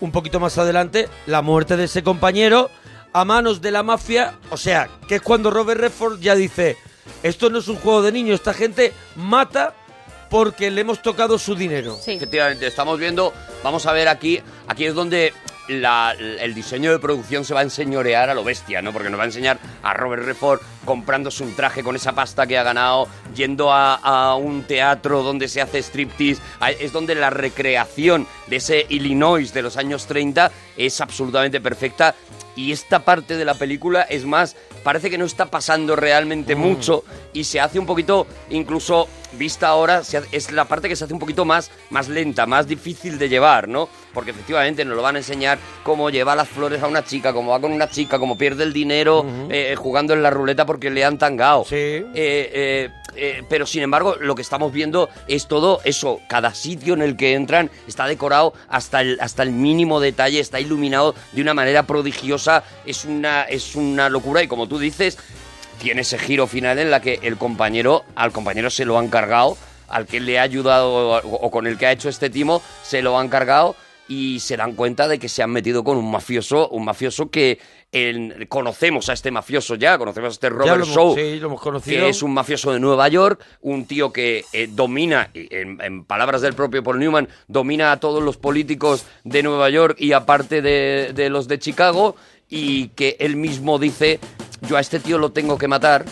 [0.00, 2.70] un poquito más adelante, la muerte de ese compañero
[3.12, 4.34] a manos de la mafia.
[4.50, 6.76] O sea, que es cuando Robert Redford ya dice,
[7.22, 9.74] esto no es un juego de niños, esta gente mata
[10.30, 11.96] porque le hemos tocado su dinero.
[12.02, 12.12] Sí.
[12.12, 15.32] Efectivamente, estamos viendo, vamos a ver aquí, aquí es donde
[15.68, 18.90] la- el diseño de producción se va a enseñorear a lo bestia, ¿no?
[18.92, 22.56] Porque nos va a enseñar a Robert Redford comprándose un traje con esa pasta que
[22.56, 27.28] ha ganado, yendo a, a un teatro donde se hace striptease, a- es donde la
[27.28, 32.14] recreación de ese Illinois de los años 30 es absolutamente perfecta
[32.58, 37.04] y esta parte de la película es más, parece que no está pasando realmente mucho
[37.32, 41.18] y se hace un poquito, incluso vista ahora, es la parte que se hace un
[41.18, 43.88] poquito más, más lenta, más difícil de llevar, ¿no?
[44.14, 47.52] Porque efectivamente nos lo van a enseñar cómo lleva las flores a una chica, cómo
[47.52, 51.04] va con una chica, cómo pierde el dinero eh, jugando en la ruleta porque le
[51.04, 51.64] han tangado.
[51.64, 51.76] Sí.
[51.76, 56.20] Eh, eh, eh, pero sin embargo, lo que estamos viendo es todo eso.
[56.28, 60.60] Cada sitio en el que entran está decorado hasta el, hasta el mínimo detalle, está
[60.60, 62.62] iluminado de una manera prodigiosa.
[62.86, 64.42] Es una, es una locura.
[64.42, 65.18] Y como tú dices,
[65.80, 69.56] tiene ese giro final en la que el compañero, al compañero se lo han cargado,
[69.88, 73.18] al que le ha ayudado o, con el que ha hecho este timo, se lo
[73.18, 73.74] han cargado
[74.10, 77.58] y se dan cuenta de que se han metido con un mafioso, un mafioso que
[77.92, 81.60] en- conocemos a este mafioso ya, conocemos a este Robert hemos- Shaw, sí, lo hemos
[81.60, 82.04] conocido.
[82.04, 86.40] que es un mafioso de Nueva York, un tío que eh, domina, en, en palabras
[86.40, 91.12] del propio Paul Newman, domina a todos los políticos de Nueva York y aparte de,
[91.14, 92.16] de los de Chicago,
[92.48, 94.20] y que él mismo dice,
[94.62, 96.04] yo a este tío lo tengo que matar.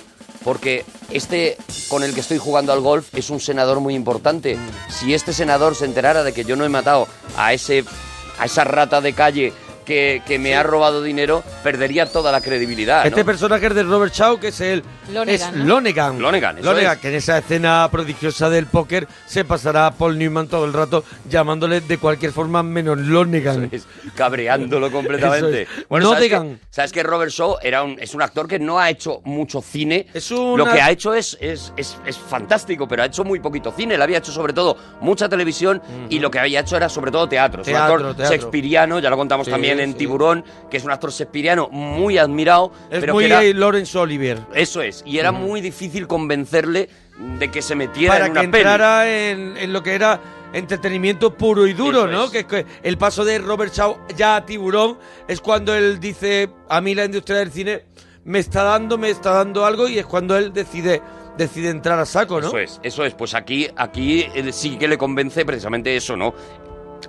[0.45, 1.57] Porque este
[1.89, 4.57] con el que estoy jugando al golf es un senador muy importante.
[4.89, 7.85] Si este senador se enterara de que yo no he matado a ese
[8.39, 9.53] a esa rata de calle
[9.85, 13.03] que, que me ha robado dinero, perdería toda la credibilidad.
[13.03, 13.09] ¿no?
[13.09, 15.65] Este personaje es de Robert Shaw, que es el Lonegan, es ¿no?
[15.67, 16.21] Lonegan.
[16.21, 16.99] Lonegan, eso es.
[16.99, 21.05] que en esa escena prodigiosa del póker se pasará a Paul Newman todo el rato
[21.29, 23.69] llamándole de cualquier forma menos Lonegan.
[23.73, 25.63] es, cabreándolo completamente.
[25.63, 25.69] Es.
[25.89, 26.57] Bueno, No ¿sabes, digan.
[26.57, 29.61] que, sabes que Robert Shaw era un, es un actor que no ha hecho mucho
[29.63, 30.07] cine.
[30.13, 33.41] Es una- Lo que ha hecho es, es, es, es fantástico, pero ha hecho muy
[33.41, 33.95] poquito cine.
[33.95, 37.29] Él había hecho sobre todo mucha televisión y lo que había hecho era sobre todo
[37.29, 37.63] teatro.
[37.63, 38.37] Es Teatro, un actor teatro.
[38.37, 39.99] shakespeariano, ya lo contamos Sí, también en sí.
[39.99, 42.73] Tiburón, que es un actor shakespeariano muy admirado.
[42.91, 44.39] Es pero muy que era, Lawrence Olivier.
[44.55, 46.89] Eso es, y era muy difícil convencerle
[47.39, 48.63] de que se metiera Para en que una peli.
[48.63, 50.21] entrara en, en lo que era
[50.53, 52.25] entretenimiento puro y duro, Eso ¿no?
[52.25, 52.31] es.
[52.31, 56.81] Que, que el paso de Robert Shaw ya a Tiburón es cuando él dice, a
[56.81, 57.85] mí la industria del cine
[58.25, 61.03] me está dando, me está dando algo y es cuando él decide,
[61.37, 62.49] decide entrar a saco, ¿no?
[62.49, 63.15] Eso es, eso es.
[63.15, 66.35] Pues aquí, aquí eh, sí que le convence precisamente eso, ¿no?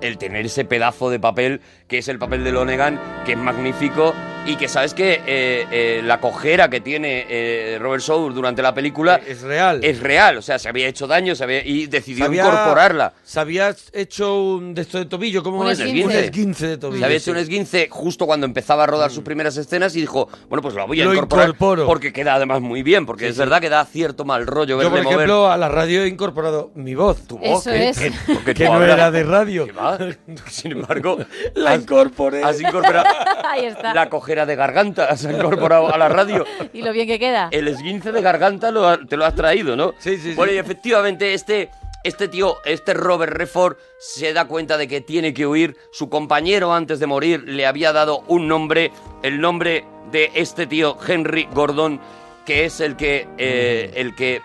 [0.01, 4.13] El tener ese pedazo de papel que es el papel de Lonegan, que es magnífico
[4.45, 8.73] y que sabes que eh, eh, la cojera que tiene eh, Robert Shaw durante la
[8.73, 9.79] película Es real.
[9.83, 13.13] es real, o sea, se había hecho daño se había, y Se decidió había- incorporarla.
[13.23, 15.79] Se había hecho un de esto de tobillo, ¿cómo Un es?
[15.79, 16.05] esguince.
[16.17, 16.99] Un esguince de tobillo.
[16.99, 20.27] Se había hecho un esguince justo cuando empezaba a rodar sus primeras escenas y dijo,
[20.49, 21.85] bueno, pues lo voy a Lo incorporar incorporo.
[21.85, 23.39] porque queda además muy bien, porque Sí, es sí.
[23.39, 26.07] verdad que da cierto mal rollo Yo, verle por mover ejemplo, a la radio he
[26.07, 27.25] incorporado mi voz.
[27.27, 27.99] tu voz, Eso que- es.
[27.99, 29.67] que- porque que tú no era de radio.
[30.47, 31.17] Sin embargo,
[31.55, 32.43] La has- incorporé.
[32.43, 33.07] Has incorporado
[33.45, 33.93] Ahí está.
[33.93, 36.45] la cojera de garganta, has incorporado a la radio.
[36.73, 37.49] Y lo bien que queda.
[37.51, 39.93] El esguince de garganta lo ha- te lo has traído, ¿no?
[39.99, 40.33] Sí, sí, sí.
[40.35, 41.69] Bueno, y efectivamente este,
[42.03, 45.75] este tío, este Robert Redford, se da cuenta de que tiene que huir.
[45.91, 48.91] Su compañero antes de morir le había dado un nombre,
[49.23, 51.99] el nombre de este tío, Henry Gordon,
[52.45, 54.39] que es el que, eh, el que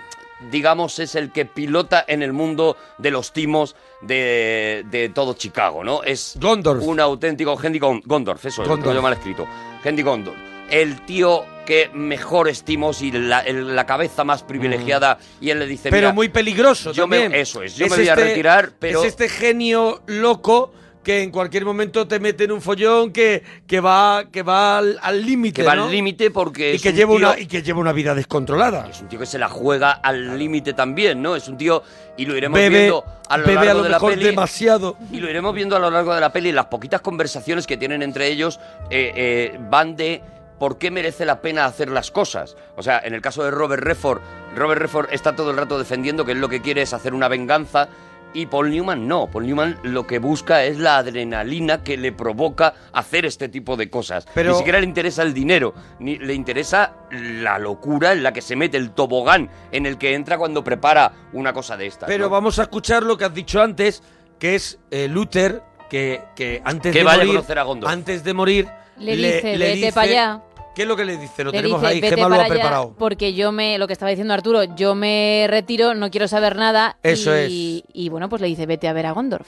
[0.50, 5.84] digamos, es el que pilota en el mundo de los timos de, de todo Chicago,
[5.84, 6.02] ¿no?
[6.02, 6.82] Es Gondorf.
[6.82, 9.46] un auténtico Henry Gon- Gondorf, eso es, lo mal escrito.
[9.84, 10.36] Henry Gondorf.
[10.70, 15.66] El tío que mejor estimos y la, el- la cabeza más privilegiada y él le
[15.66, 19.00] dice, Pero "Mira, muy peligroso yo me- eso es, yo me voy a retirar, pero-
[19.00, 20.72] Es este genio loco
[21.02, 25.24] que en cualquier momento te mete en un follón que, que va que va al
[25.26, 25.84] límite, que va ¿no?
[25.84, 28.14] al límite porque y es que un lleva tío- una y que lleva una vida
[28.14, 28.86] descontrolada.
[28.90, 31.34] es un tío que se la juega al límite también, ¿no?
[31.36, 31.82] Es un tío
[32.16, 34.24] y lo iremos Bebe, viendo a lo bebe largo a lo de la mejor peli.
[34.26, 34.96] demasiado.
[35.10, 36.52] Y lo iremos viendo a lo largo de la peli.
[36.52, 38.60] Las poquitas conversaciones que tienen entre ellos
[38.90, 40.22] eh, eh, van de
[40.58, 42.56] por qué merece la pena hacer las cosas.
[42.76, 44.20] O sea, en el caso de Robert Redford,
[44.54, 47.26] Robert Redford está todo el rato defendiendo que él lo que quiere es hacer una
[47.28, 47.88] venganza.
[48.34, 49.26] Y Paul Newman no.
[49.30, 53.90] Paul Newman lo que busca es la adrenalina que le provoca hacer este tipo de
[53.90, 54.26] cosas.
[54.34, 58.40] Pero- Ni siquiera le interesa el dinero, ni le interesa la locura en la que
[58.40, 62.06] se mete, el tobogán en el que entra cuando prepara una cosa de estas.
[62.06, 62.30] Pero ¿no?
[62.30, 64.02] vamos a escuchar lo que has dicho antes,
[64.38, 67.90] que es eh, Luther, que, que antes Que de vaya a morir, conocer a Gondor.
[67.90, 68.68] antes de morir,
[68.98, 70.40] Le dice, "Vete pa' allá".
[70.74, 71.44] ¿Qué es lo que le dice?
[71.44, 72.94] Lo Le tenemos dice, ahí, vete Gemma lo para ha allá, preparado.
[72.98, 76.96] porque yo me, lo que estaba diciendo Arturo, yo me retiro, no quiero saber nada.
[77.02, 79.46] Eso y, y bueno, pues le dice, vete a ver a Gondorf.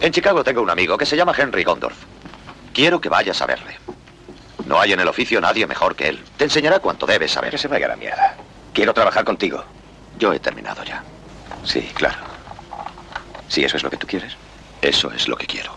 [0.00, 1.96] En Chicago tengo un amigo que se llama Henry Gondorf.
[2.72, 3.76] Quiero que vayas a verle.
[4.66, 6.20] No hay en el oficio nadie mejor que él.
[6.36, 7.50] Te enseñará cuanto debes saber.
[7.50, 8.36] Que se vaya a la mierda.
[8.72, 9.64] Quiero trabajar contigo.
[10.18, 11.02] Yo he terminado ya.
[11.64, 12.18] Sí, claro.
[13.48, 14.36] Si eso es lo que tú quieres.
[14.80, 15.72] Eso es lo que quiero.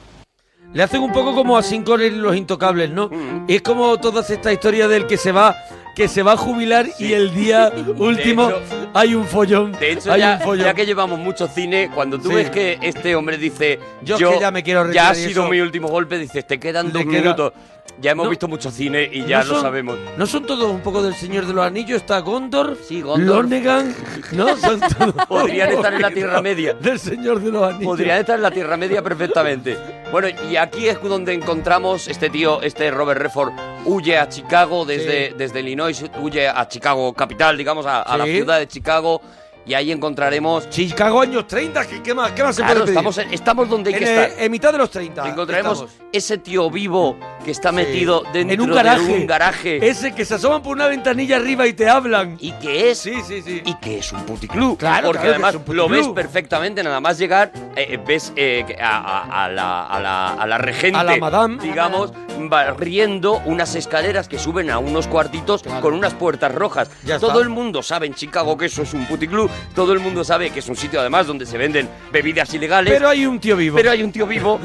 [0.74, 3.10] Le hacen un poco como a y los intocables, ¿no?
[3.10, 3.46] Mm.
[3.48, 5.56] Y es como toda esta historia del que se va
[5.96, 8.62] que se va a jubilar y el día último hecho-
[8.94, 9.72] hay un follón.
[9.74, 10.66] De hecho, hay ya, un follón.
[10.66, 12.36] ya que llevamos mucho cine, cuando tú Sí.
[12.36, 15.44] ves que este hombre dice, Yo yo, es que ya me quiero ya ha sido
[15.44, 17.54] eso- mi último golpe, dices, te quedan dos queda- minutos.
[18.02, 18.30] Ya hemos No.
[18.32, 19.98] visto mucho cine y ya ¿No lo sabemos.
[20.18, 21.98] ¿No son todos un poco del Señor de los Anillos?
[21.98, 23.44] Está Gondor, Sí, Gondor.
[23.44, 23.94] Lonegan,
[24.32, 24.58] ¿no?
[24.58, 26.74] Son todos Podrían estar en la Tierra Media.
[26.74, 27.86] Del Señor de los Anillos.
[27.86, 29.78] Podrían estar en la Tierra Media perfectamente.
[30.12, 33.54] Bueno, y aquí es donde encontramos este tío, este Robert Redford,
[33.86, 35.36] huye a Chicago desde, Sí.
[35.38, 39.22] desde Illinois, huye a Chicago capital, digamos, a, a la ciudad de Chicago,
[39.66, 40.70] y ahí encontraremos...
[40.70, 42.98] Chicago años 30, ¿qué, qué más, qué más se Claro, puede pedir?
[42.98, 44.44] estamos, en- estamos donde hay en, que eh, estar.
[44.44, 45.28] en mitad de los 30.
[45.30, 45.94] Encontraremos estamos.
[46.12, 47.76] ese tío vivo que está Sí.
[47.76, 49.06] metido dentro en un garaje.
[49.06, 52.38] de un garaje Ese que se asoman por una ventanilla arriba y te hablan.
[52.40, 53.62] y que es Sí, sí, sí.
[53.66, 54.78] y que es un puticlub.
[54.78, 56.16] Claro, porque claro que además es un lo ves puticlub.
[56.16, 60.34] perfectamente, nada más llegar, eh, eh, ves eh, que a, a- a la, a, la,
[60.34, 61.58] a la regente, A la madame.
[61.64, 62.12] digamos,
[62.58, 66.90] barriendo unas escaleras que suben a unos cuartitos con unas puertas rojas.
[67.04, 67.44] Ya todo está.
[67.44, 70.60] el mundo sabe en Chicago que eso es un puticlub, todo el mundo sabe que
[70.60, 72.94] es un sitio además donde se venden bebidas ilegales.
[72.94, 73.76] Pero hay un tío vivo.
[73.76, 74.60] pero hay un tío vivo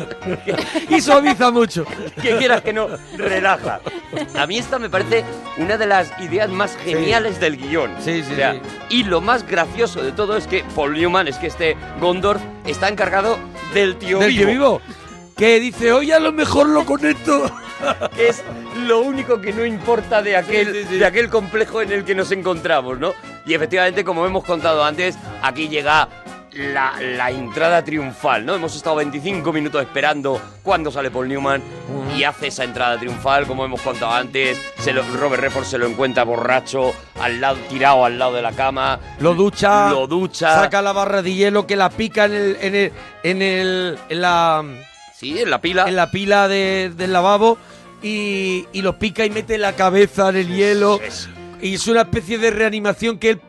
[0.89, 1.85] y suaviza mucho.
[2.23, 3.81] que quieras que no, relaja.
[4.37, 5.25] A mí esta me parece
[5.57, 7.91] una de las ideas más geniales del guion.
[8.01, 8.61] Sí, sí, O sea, sí.
[8.91, 12.89] Y lo más gracioso de todo es que Paul Newman, es que este Gondorf está
[12.89, 13.39] encargado
[13.75, 14.83] del tío Del vivo, tío vivo.
[15.37, 17.51] Que dice, oye, a lo mejor lo conecto.
[18.17, 18.43] que es
[18.87, 20.99] lo único que no importa de aquel, sí, sí.
[20.99, 23.15] de aquel complejo en el que nos encontramos, ¿no?
[23.47, 26.09] Y efectivamente, como hemos contado antes, aquí llega
[26.53, 28.55] la, la entrada triunfal, ¿no?
[28.55, 31.63] Hemos estado 25 minutos esperando cuando sale Paul Newman
[32.17, 34.61] y hace esa entrada triunfal, como hemos contado antes.
[34.79, 38.53] Se lo- Robert Redford se lo encuentra borracho, al lado, tirado al lado de la
[38.53, 38.99] cama.
[39.21, 39.91] Lo ducha.
[39.91, 40.55] Lo ducha.
[40.63, 44.21] Saca la barra de hielo que la pica en el, en el, en el, en
[44.21, 44.65] la,
[45.19, 45.89] Sí, en la pila.
[45.89, 47.59] en la pila de- del lavabo
[48.03, 51.01] y, y lo pica y mete la cabeza en el hielo.
[51.03, 51.29] Es-
[51.61, 53.41] Y es una especie de reanimación que él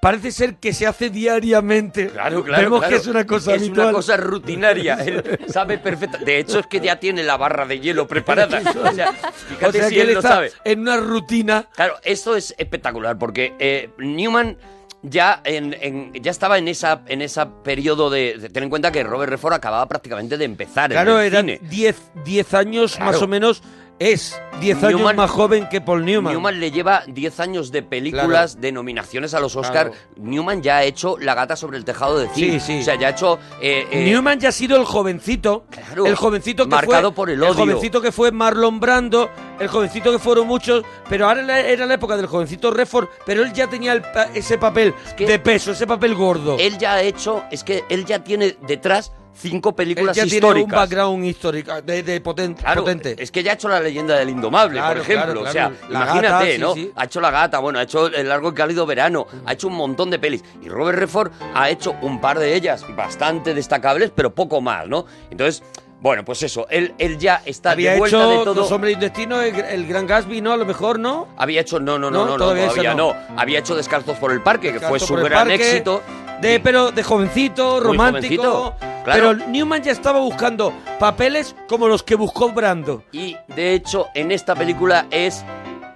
[0.00, 2.08] parece ser que se hace diariamente.
[2.08, 2.62] Claro, claro.
[2.64, 2.90] Vemos claro.
[2.96, 3.86] que es una cosa Es habitual.
[3.86, 4.94] una cosa rutinaria.
[4.96, 6.18] Él sabe perfecta.
[6.18, 8.60] De hecho, es que ya tiene la barra de hielo preparada.
[8.82, 10.52] O sea, fíjate o sea si que él, él lo está sabe.
[10.64, 11.68] en una rutina.
[11.76, 14.56] Claro, esto es espectacular porque eh, Newman
[15.02, 18.92] ya en, en- ya estaba en esa en ese periodo de, de- ten en cuenta
[18.92, 21.60] que Robert Redford acababa prácticamente de empezar Claro, en el eran cine.
[21.68, 23.10] 10 10 años Claro.
[23.12, 23.62] más o menos
[23.98, 26.32] es 10 años Newman- más joven que Paul Newman.
[26.32, 29.90] Newman le lleva 10 años de películas, de nominaciones a los Oscar.
[29.90, 30.02] Claro.
[30.16, 32.52] Newman ya ha hecho La gata sobre el tejado de zinc.
[32.54, 32.80] Sí, sí.
[32.80, 33.38] O sea, ya ha hecho...
[33.60, 37.30] eh, eh, Newman ya ha sido el jovencito, Claro, el jovencito que marcado fue, por
[37.30, 37.54] el odio.
[37.54, 42.16] jovencito que fue Marlon Brando, el jovencito que fueron muchos, pero ahora era- la época
[42.16, 44.02] del jovencito Redford, pero él ya tenía el
[44.34, 46.56] ese papel que- de peso, ese papel gordo.
[46.58, 47.44] Él ya ha hecho...
[47.50, 52.02] Es que él ya tiene detrás cinco Él películas ya tiene un background histórico de,
[52.02, 53.16] de poten- Claro, potente.
[53.18, 55.32] es que ya ha hecho la leyenda del indomable, Claro, por ejemplo.
[55.42, 55.72] claro, O sea.
[55.88, 56.74] La imagínate, gata, ¿no?
[56.74, 56.92] sí.
[56.96, 59.74] Ha hecho La Gata, bueno, ha hecho El largo y cálido verano, ha hecho un
[59.74, 60.44] montón de pelis.
[60.62, 65.06] Y Robert Redford ha hecho un par de ellas bastante destacables, pero poco más, ¿no?
[65.30, 65.62] Entonces,
[66.00, 68.54] bueno, pues eso, él, él ya está Había de vuelta hecho de todo.
[68.54, 70.52] Dos hombres y un destino, el, el Gran Gatsby, ¿no?
[70.52, 71.28] A lo mejor, ¿no?
[71.36, 73.12] Había hecho, no, no, no, No, todavía no.
[73.14, 73.16] no.
[73.36, 76.02] Había hecho Descalzos por el Parque, que fue su gran éxito.
[76.42, 78.42] De, pero de jovencito, romántico.
[78.42, 79.36] jovencito, claro.
[79.38, 83.04] Pero Newman ya estaba buscando papeles como los que buscó Brando.
[83.12, 85.44] Y de hecho, en esta película es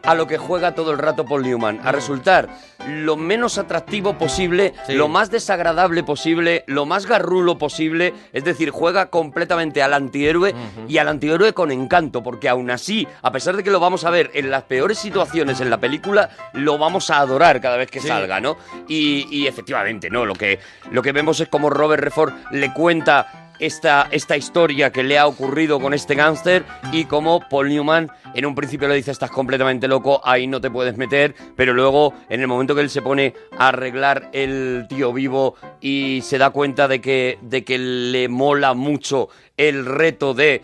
[0.06, 2.48] a lo que juega todo el rato Paul Newman, a resultar
[2.88, 4.92] lo menos atractivo posible, Sí.
[4.94, 10.54] lo más desagradable posible, lo más garrulo posible, es decir, juega completamente al antihéroe
[10.88, 14.10] y al antihéroe con encanto, porque aún así, a pesar de que lo vamos a
[14.10, 18.00] ver en las peores situaciones en la película, lo vamos a adorar cada vez que
[18.00, 18.08] Sí.
[18.08, 18.56] salga, ¿no?
[18.88, 20.24] Y, y efectivamente, ¿no?
[20.24, 20.60] Lo que,
[20.92, 25.26] lo que vemos es como Robert Redford le cuenta esta, esta historia que le ha
[25.26, 29.88] ocurrido con este gángster y como Paul Newman en un principio le dice estás completamente
[29.88, 33.34] loco, ahí no te puedes meter, pero luego en el momento que él se pone
[33.58, 38.74] a arreglar el tío vivo y se da cuenta de que, de que le mola
[38.74, 40.62] mucho el reto de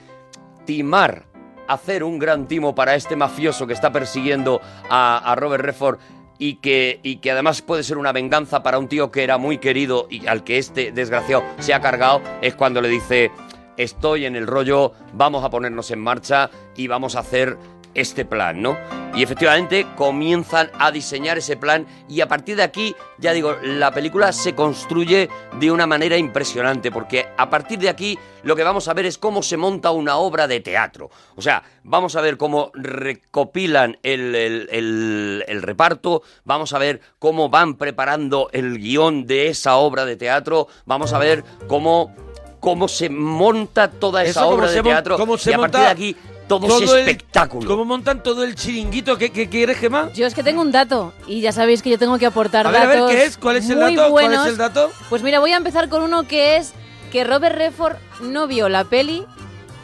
[0.66, 1.24] timar,
[1.68, 5.98] hacer un gran timo para este mafioso que está persiguiendo a, a Robert Redford
[6.42, 9.59] y que, y que además puede ser una venganza para un tío que era muy
[9.59, 13.31] querido y al que este desgraciado se ha cargado, es cuando le dice,
[13.76, 17.59] estoy en el rollo, vamos a ponernos en marcha y vamos a hacer
[17.94, 18.76] este plan, ¿no?
[19.14, 23.90] Y efectivamente comienzan a diseñar ese plan y a partir de aquí, ya digo, la
[23.90, 25.28] película se construye
[25.61, 29.18] de una manera impresionante porque a partir de aquí lo que vamos a ver es
[29.18, 31.11] cómo se monta una obra de teatro.
[31.37, 37.00] O sea, vamos a ver cómo recopilan el, el- el- el reparto, vamos a ver
[37.18, 42.14] cómo van preparando el guion de esa obra de teatro, vamos a ver cómo,
[42.61, 45.81] cómo se monta toda esa Eso, obra de mon- teatro cómo se y a partir
[45.81, 46.16] de aquí
[46.60, 47.68] todo, es el- espectáculo.
[47.68, 49.16] ¿Cómo montan todo el chiringuito?
[49.18, 50.10] ¿Qué, qué quieres, Gemma?
[50.12, 52.70] Yo es que tengo un dato y ya sabéis que yo tengo que aportar A
[52.70, 53.36] ver, a ver, datos ¿qué es?
[53.36, 54.10] ¿Cuál es el muy dato?
[54.10, 54.46] ¿Cuál es buenos.
[54.48, 54.90] el dato?
[55.08, 56.72] Pues mira, voy a empezar con uno que es
[57.10, 59.24] que Robert Redford no vio la peli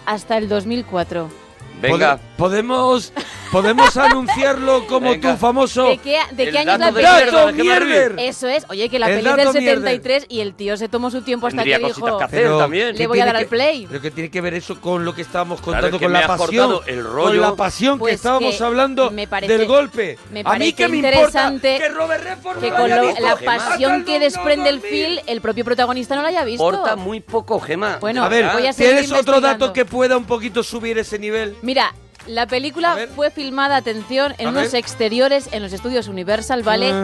[0.07, 1.29] hasta el 2004.
[1.81, 3.13] Venga, Pode- ¿Podemos,
[3.51, 5.33] podemos anunciarlo como Venga.
[5.33, 5.89] tu famoso...
[5.89, 7.15] ¿De qué, de qué año es la dato de peli?
[7.15, 8.15] mierda ¡Dato de Gemma mierder!
[8.19, 8.65] Eso es.
[8.69, 9.77] Oye, que la El peli es del dato mierder.
[9.79, 12.19] 73 y el tío se tomó su tiempo hasta tendría que dijo...
[12.19, 12.89] que hacer también.
[12.93, 13.87] Le ¿qué voy a dar al play.
[13.89, 16.13] Pero que tiene que ver eso con lo que estábamos Claro, contando, es que con
[16.13, 16.81] me la pasión.
[16.87, 17.41] el Con rollo.
[17.41, 20.19] la pasión Pues que estábamos que hablando me parece- del golpe.
[20.33, 22.91] me a mí parece que me interesante importa que Robert Redford Que no lo con
[22.91, 24.91] lo- visto la pasión que desprende el 2000.
[25.07, 26.65] film, el propio protagonista no lo haya visto.
[26.69, 27.97] importa muy poco, Gema.
[28.01, 31.19] Bueno, A ver, voy a seguir ¿tienes otro dato que pueda un poquito subir ese
[31.19, 31.57] nivel?
[31.69, 31.93] Mira,
[32.27, 34.77] la película fue filmada, atención, en A unos ver.
[34.77, 36.95] exteriores en los estudios Universal, ¿vale?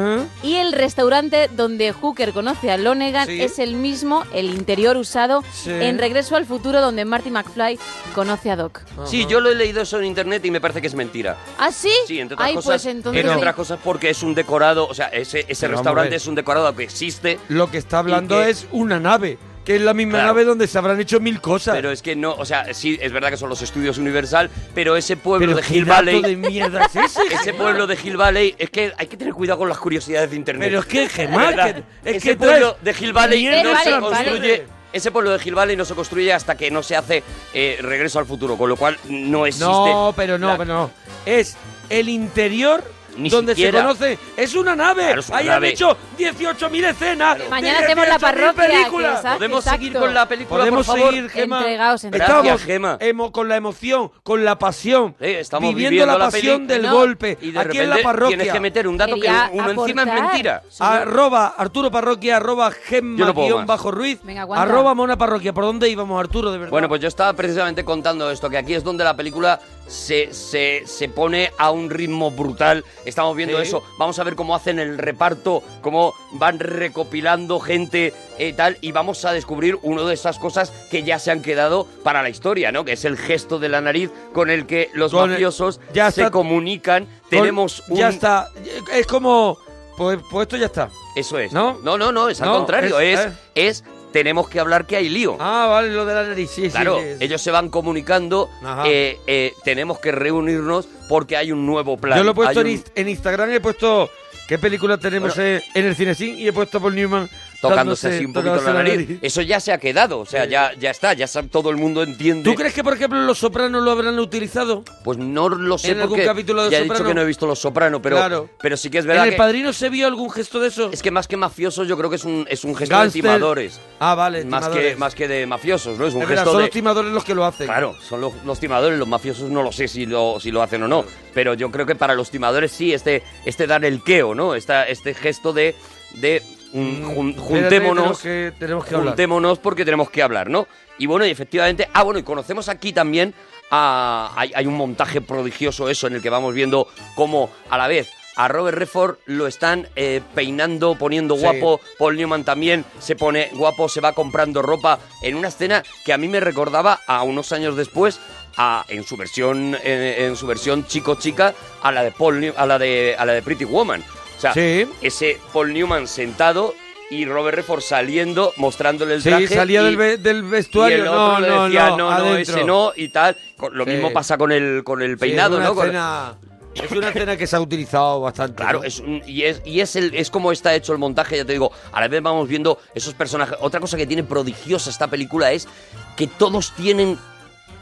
[0.42, 3.42] Y el restaurante donde Hooker conoce a Lonegan Sí.
[3.42, 5.68] es el mismo, el interior usado Sí.
[5.70, 7.78] en Regreso al Futuro, donde Marty McFly
[8.14, 8.80] conoce a Doc.
[9.04, 11.36] Sí, yo lo he leído eso en internet y me parece que es mentira.
[11.58, 11.92] ¿Ah, sí?
[12.06, 12.66] Sí, entre otras Ay, cosas.
[12.82, 13.20] pues entonces...
[13.22, 16.84] entre otras cosas porque es un decorado, o sea, ese, restaurante es un decorado que
[16.84, 20.26] existe, Lo que está hablando que- es una nave, que es la misma Claro.
[20.28, 21.74] nave donde se habrán hecho mil cosas.
[21.74, 24.96] pero es que no, o sea, sí, es verdad que son los estudios Universal, pero
[24.96, 27.20] ese pueblo Pero de ¿qué Hill Valley, de mierda es ese?
[27.34, 30.36] ese pueblo de Hill Valley, es que hay que tener cuidado con las curiosidades de
[30.36, 30.68] internet.
[30.68, 33.84] Pero es que, Gemma, verdad, que- es ese que pueblo de Hill Valley no vale,
[33.84, 34.00] se vale.
[34.02, 34.66] construye.
[34.92, 38.20] Ese pueblo de Hill Valley no se construye hasta que no se hace eh, regreso
[38.20, 39.64] al futuro, con lo cual no existe.
[39.66, 40.90] No, pero no, la- pero no.
[41.26, 41.56] Es
[41.90, 42.84] el interior
[43.16, 43.78] Ni donde siquiera.
[43.80, 44.18] se conoce.
[44.36, 45.04] Es una nave.
[45.04, 45.66] Claro, es una Ahí nave.
[45.68, 47.38] han hecho 18.000 escenas.
[47.38, 49.12] de Mañana hacemos la 18.000 parroquia, películas.
[49.12, 49.78] que esa- ¿Podemos Exacto.
[49.84, 51.14] seguir con la película, Podemos por favor?
[51.14, 51.58] seguir, Gema.
[51.58, 52.30] Entregaos, entregaos.
[52.44, 52.98] Estamos Gema.
[53.00, 55.14] emo- con la emoción, con la pasión.
[55.20, 56.92] Sí, estamos viviendo, viviendo la la pasión del No.
[56.94, 57.38] golpe.
[57.40, 58.36] Y de aquí en la parroquia.
[58.36, 60.62] tienes que meter un dato Quería que uno encima es mentira.
[60.80, 65.52] Arroba Arturo Parroquia, arroba Gemma no guion bajo Ruiz, Venga, arroba Mona Parroquia.
[65.52, 66.70] ¿Por dónde íbamos, Arturo, de verdad?
[66.70, 70.82] Bueno, pues yo estaba precisamente contando esto, que aquí es donde la película se, se,
[70.86, 72.84] se pone a un ritmo brutal.
[73.04, 73.68] Estamos viendo Sí.
[73.68, 73.82] eso.
[73.98, 78.78] Vamos a ver cómo hacen el reparto, cómo van recopilando gente y tal.
[78.80, 82.28] Y vamos a descubrir una de esas cosas que ya se han quedado para la
[82.28, 82.84] historia, ¿no?
[82.84, 86.10] Que es el gesto de la nariz con el que los Con el- mafiosos ya
[86.10, 87.06] se está- comunican.
[87.06, 87.96] Con- Tenemos un...
[87.96, 88.48] Ya está.
[88.92, 89.58] Es como...
[89.96, 90.88] Pues, pues esto ya está.
[91.14, 91.52] Eso es.
[91.52, 91.78] ¿No?
[91.84, 92.98] no, no, no, es al No, contrario.
[92.98, 93.32] es- Es, eh.
[93.54, 95.36] es tenemos que hablar que hay lío.
[95.40, 97.24] Ah, vale, lo de la nariz, sí, sí, Claro, sí, sí.
[97.24, 98.48] ellos se van comunicando,
[98.86, 102.16] eh, eh, tenemos que reunirnos porque hay un nuevo plan.
[102.16, 104.08] Yo lo he puesto en, un- Inst- en Instagram, he puesto
[104.46, 105.60] qué película tenemos Bueno.
[105.74, 107.28] en el Cinecin y he puesto Paul Newman
[107.68, 109.18] tocándose así un poquito la nariz.
[109.22, 112.48] Eso ya se ha quedado, o sea, ya, ya está, ya todo el mundo entiende.
[112.48, 114.84] ¿Tú crees que, por ejemplo, Los Sopranos lo habrán utilizado?
[115.02, 116.98] Pues no lo sé ¿En algún porque capítulo de ya he Soprano?
[116.98, 118.48] dicho que no he visto Los Soprano, pero, Claro.
[118.60, 120.90] pero sí que es ¿En verdad El que Padrino se vio algún gesto de eso?
[120.92, 123.80] es que más que mafiosos yo creo que es un, es un gesto de timadores.
[123.98, 126.06] Ah, vale, Más que, más que de mafiosos, ¿no?
[126.06, 126.66] Es un Es verdad, gesto son de...
[126.66, 127.66] los timadores los que lo hacen.
[127.66, 130.82] Claro, son los, los timadores, los mafiosos no lo sé si lo, si lo hacen
[130.82, 134.34] o no, pero yo creo que para los timadores sí, este, este dar el queo,
[134.34, 134.54] ¿no?
[134.54, 135.74] Esta, este gesto de,
[136.14, 136.42] de
[136.74, 139.08] mm, juntémonos, que, tenemos que hablar.
[139.14, 140.66] juntémonos porque tenemos que hablar, ¿no?
[140.98, 143.34] Y bueno, y efectivamente, ah, bueno, y conocemos aquí también,
[143.70, 147.88] a, hay, hay un montaje prodigioso eso en el que vamos viendo cómo a la
[147.88, 151.42] vez a Robert Redford lo están eh, peinando, poniendo Sí.
[151.42, 156.12] guapo, Paul Newman también se pone guapo, se va comprando ropa en una escena que
[156.12, 158.18] a mí me recordaba a unos años después
[158.56, 162.66] a, en su versión en, en su versión chico chica a la de Paul a
[162.66, 164.02] la de a la de Pretty Woman.
[164.36, 164.86] O sea, Sí.
[165.02, 166.74] ese Paul Newman sentado
[167.10, 170.96] y Robert Redford saliendo mostrándole el Sí, traje salía y- del, ve- del y vestuario.
[171.02, 173.36] el otro no, le no, decía, no, no, no, ese no, y tal.
[173.72, 173.90] Lo Sí.
[173.90, 175.82] mismo pasa con el, con el Sí, peinado, es una ¿no?
[175.82, 176.34] Escena-
[176.74, 178.56] es una escena que se ha utilizado bastante.
[178.56, 178.84] Claro, ¿no?
[178.84, 181.52] es, un- y, es, y es, el, es como está hecho el montaje, ya te
[181.52, 181.70] digo.
[181.92, 183.56] A la vez vamos viendo esos personajes.
[183.60, 185.68] Otra cosa que tiene prodigiosa esta película es
[186.16, 187.16] que todos tienen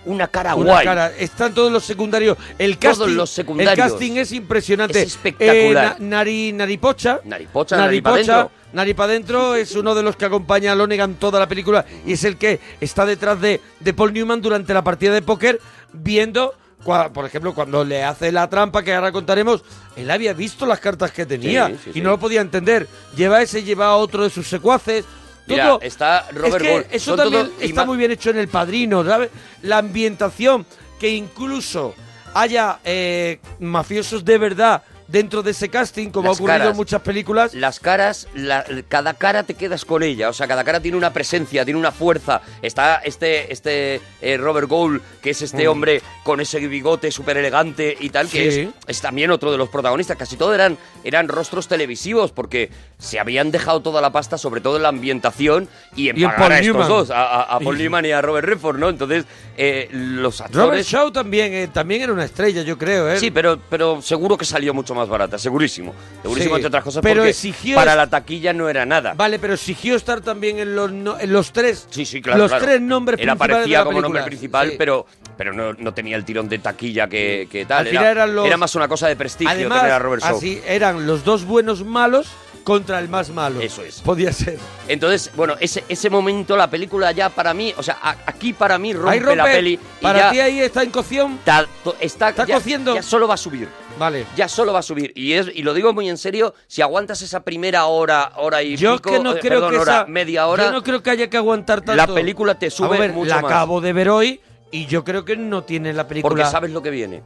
[0.05, 0.85] una cara Una guay.
[0.85, 1.13] cara.
[1.17, 2.37] Están todos los secundarios.
[2.59, 3.73] El Todos casting, los secundarios.
[3.87, 5.01] El casting es impresionante.
[5.03, 5.57] Es espectacular.
[5.57, 7.21] Eh, na- nari, naripocha.
[7.25, 8.49] Naripocha, Naripocha.
[8.73, 12.15] Nari pa' dentro es uno de los que acompaña a Lonegan toda la película y
[12.15, 15.61] es el que está detrás de, de Paul Newman durante la partida de póker
[15.93, 19.63] viendo, por ejemplo, cuando le hace la trampa que ahora contaremos,
[19.95, 22.01] él había visto las cartas que tenía Sí, sí, y sí.
[22.01, 22.89] no lo podía entender.
[23.15, 25.05] Lleva ese, lleva a otro de sus secuaces.
[25.47, 26.97] Mira, Todo- está Robert es que.
[26.97, 29.31] Eso Son también está muy bien hecho en El Padrino, ¿sabes?
[29.63, 30.65] La ambientación,
[31.01, 31.95] que incluso
[32.35, 36.71] haya eh, mafiosos de verdad dentro de ese casting, como Las ha ocurrido caras.
[36.73, 37.55] en muchas películas.
[37.55, 41.13] Las caras, la- cada cara te quedas con ella, o sea, cada cara tiene una
[41.13, 42.41] presencia, tiene una fuerza.
[42.63, 45.71] Está este, este eh, Robert Gould, que es este Mm.
[45.71, 48.61] hombre con ese bigote súper elegante y tal, que Sí.
[48.61, 50.17] es, es también otro de los protagonistas.
[50.17, 54.77] Casi todo eran, eran rostros televisivos, porque se habían dejado toda la pasta, sobre todo
[54.77, 56.89] en la ambientación y en Y pagar Paul a estos Newman.
[56.89, 58.89] dos, a, a- Paul Y- Newman y a Robert Redford, ¿no?
[58.89, 59.25] Entonces,
[59.57, 60.87] eh, los Robert actores...
[60.87, 63.19] Shaw también, eh, también era una estrella, yo creo, ¿eh?
[63.19, 65.95] Sí, pero, pero seguro que salió mucho más barata, segurísimo.
[66.23, 69.15] Segurísimo, Sí, entre otras cosas, pero porque exigió para la taquilla no era nada.
[69.15, 71.87] Vale, pero exigió estar también en los, no- en los tres.
[71.91, 72.39] Sí, sí, claro.
[72.39, 72.65] Los claro.
[72.67, 74.39] tres nombres Él principales de aparecía la como nombre película.
[74.39, 74.75] principal, Sí.
[74.79, 77.79] pero, pero no, no tenía el tirón de taquilla que, que tal.
[77.81, 80.23] Al final era, eran los- era más una cosa de prestigio Además, tener a Robert
[80.23, 80.37] Shaw.
[80.37, 82.29] así eran los dos buenos malos
[82.65, 83.61] contra el más malo.
[83.61, 84.01] Eso es.
[84.03, 84.57] Podía ser.
[84.87, 88.79] Entonces, bueno, ese, ese momento, la película ya para mí, o sea, a- aquí para
[88.79, 89.35] mí rompe, rompe.
[89.37, 89.73] la peli.
[89.73, 91.41] y Para ya ti ahí está en cocción.
[91.45, 92.95] ta- to- está, ¿Está ya, cociendo?
[92.95, 93.69] ya solo va a subir.
[94.03, 94.27] Vale.
[94.37, 95.13] Ya solo va a subir.
[95.15, 98.77] Y es y lo digo muy en serio, si aguantas esa primera hora, hora y
[98.77, 100.83] Yo es pico, que no eh, creo perdón, que hora, esa, media hora, Yo no
[100.83, 101.95] creo que haya que aguantar tanto.
[101.95, 103.53] la película te sube Vamos a ver, mucho la más.
[103.53, 104.41] acabo de ver hoy
[104.73, 106.29] y yo creo que no tiene la película.
[106.35, 107.23] porque sabes lo que viene.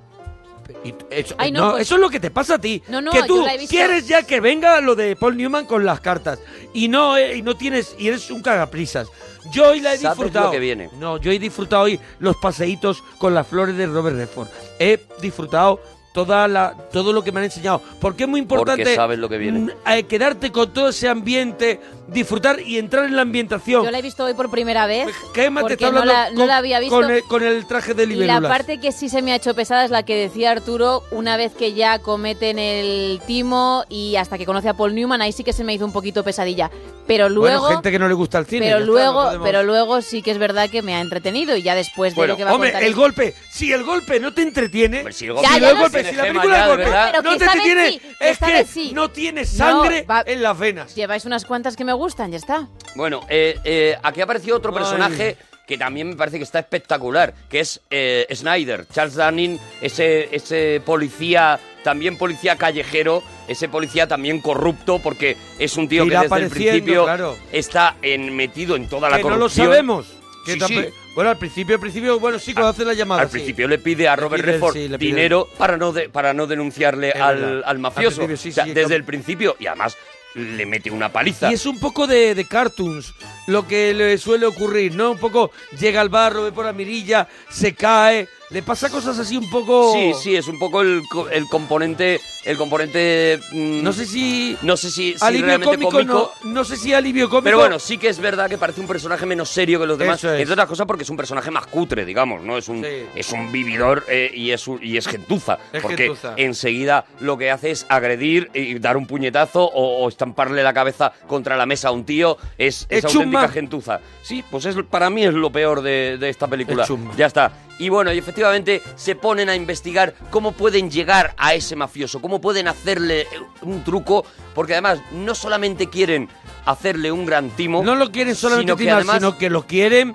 [0.84, 2.82] Y eso, Ay, no, no, pues- eso es lo que te pasa a ti.
[2.88, 6.40] No, no, que tú quieres ya que venga lo de Paul Newman con las cartas.
[6.74, 9.08] Y no, eh, y no tienes, y eres un cagaprisas.
[9.52, 10.46] Yo hoy la he Sabes disfrutado.
[10.46, 10.90] lo que viene.
[10.98, 14.48] No, yo he disfrutado hoy los paseitos con las flores de Robert Redford.
[14.80, 15.80] He disfrutado
[16.16, 17.82] toda la, todo lo que me han enseñado.
[18.00, 19.70] Porque es muy importante Porque sabes lo que viene.
[19.86, 23.84] eh, quedarte con todo ese ambiente, disfrutar y entrar en la ambientación.
[23.84, 25.08] Yo la he visto hoy por primera vez.
[25.34, 26.96] ¿Qué más te porque está no hablando la, no con, la había visto.
[26.96, 28.40] con el, con el traje de Y libélulas?
[28.42, 31.36] la parte que sí se me ha hecho pesada es la que decía Arturo, una
[31.36, 35.44] vez que ya cometen el timo y hasta que conoce a Paul Newman, ahí sí
[35.44, 36.70] que se me hizo un poquito pesadilla.
[37.06, 38.66] Pero luego, bueno, gente que no le gusta el cine.
[38.66, 41.00] pero ya está, luego, no podemos- pero luego sí que es verdad que me ha
[41.00, 43.34] entretenido y ya después de Bueno, lo que va a Hombre, contar el él- golpe,
[43.52, 46.10] si el golpe no te entretiene, Hombre, si el ya lo golpe, sé.
[46.10, 47.08] si la Gema, película ya, de de golpe verdad.
[47.10, 48.92] Pero no te sí, que es que sí.
[48.94, 50.94] no tienes sangre va- en las venas.
[50.94, 52.68] Lleváis unas cuantas que me gustan, ya está.
[52.94, 54.78] Bueno, eh, eh, aquí apareció otro Ay.
[54.78, 60.28] personaje que también me parece que está espectacular, que es eh, Snyder, Charles Dunning, ese,
[60.34, 66.28] ese policía, también policía callejero, ese policía también corrupto, porque es un tío Irá que
[66.28, 67.36] desde el principio claro.
[67.50, 69.66] está en- metido en toda la que no corrupción.
[69.66, 70.06] lo sabemos.
[70.46, 70.88] Sí, sí.
[71.14, 73.22] Bueno, al principio, al principio, bueno, sí, cuando hace la llamada.
[73.22, 73.32] Al sí.
[73.34, 77.12] principio le pide a Robert pide, Redford pide- dinero para no de- para no denunciarle
[77.12, 78.22] al, al mafioso.
[78.22, 79.96] Al O sea, desde el principio y además
[80.34, 81.50] le mete una paliza.
[81.50, 83.14] Y es un poco de, de cartoons
[83.46, 85.12] lo que le suele ocurrir, ¿no?
[85.12, 89.36] Un poco llega al barro, ve por la mirilla, se cae, le pasa cosas así
[89.36, 89.92] un poco...
[89.92, 94.56] Sí, sí, es un poco el, co- el componente el componente mm, No sé si...
[94.62, 97.42] no sé si, si alivio realmente cómico, cómico, No, no sé si alivio cómico...
[97.42, 100.18] Pero bueno, sí que es verdad que parece un personaje menos serio que los demás.
[100.20, 100.38] Eso es.
[100.40, 102.56] Entre otras cosas porque es un personaje más cutre, digamos, ¿no?
[102.56, 102.88] Es un, Sí.
[103.16, 105.58] es un vividor eh, y, es un- y es gentuza.
[105.72, 106.34] Es porque gentuza.
[106.36, 111.12] enseguida lo que hace es agredir y dar un puñetazo o, o estamparle la cabeza
[111.26, 112.38] contra la mesa a un tío.
[112.58, 113.02] Es, es.
[113.40, 114.00] Auténtica gentuza.
[114.22, 116.86] Sí, pues es, para mí es lo peor de, de esta película.
[117.16, 117.52] Ya está.
[117.78, 122.40] Y bueno, y efectivamente se ponen a investigar cómo pueden llegar a ese mafioso, cómo
[122.40, 123.26] pueden hacerle
[123.62, 124.24] un truco,
[124.54, 126.28] porque además no solamente quieren
[126.64, 130.14] hacerle un gran timo, No lo quieren solamente sino que además- sino que lo quieren...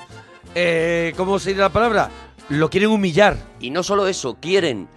[0.56, 2.10] Eh, ¿Cómo sería la palabra?
[2.50, 3.38] Lo quieren humillar.
[3.62, 4.90] Y no solo eso, quieren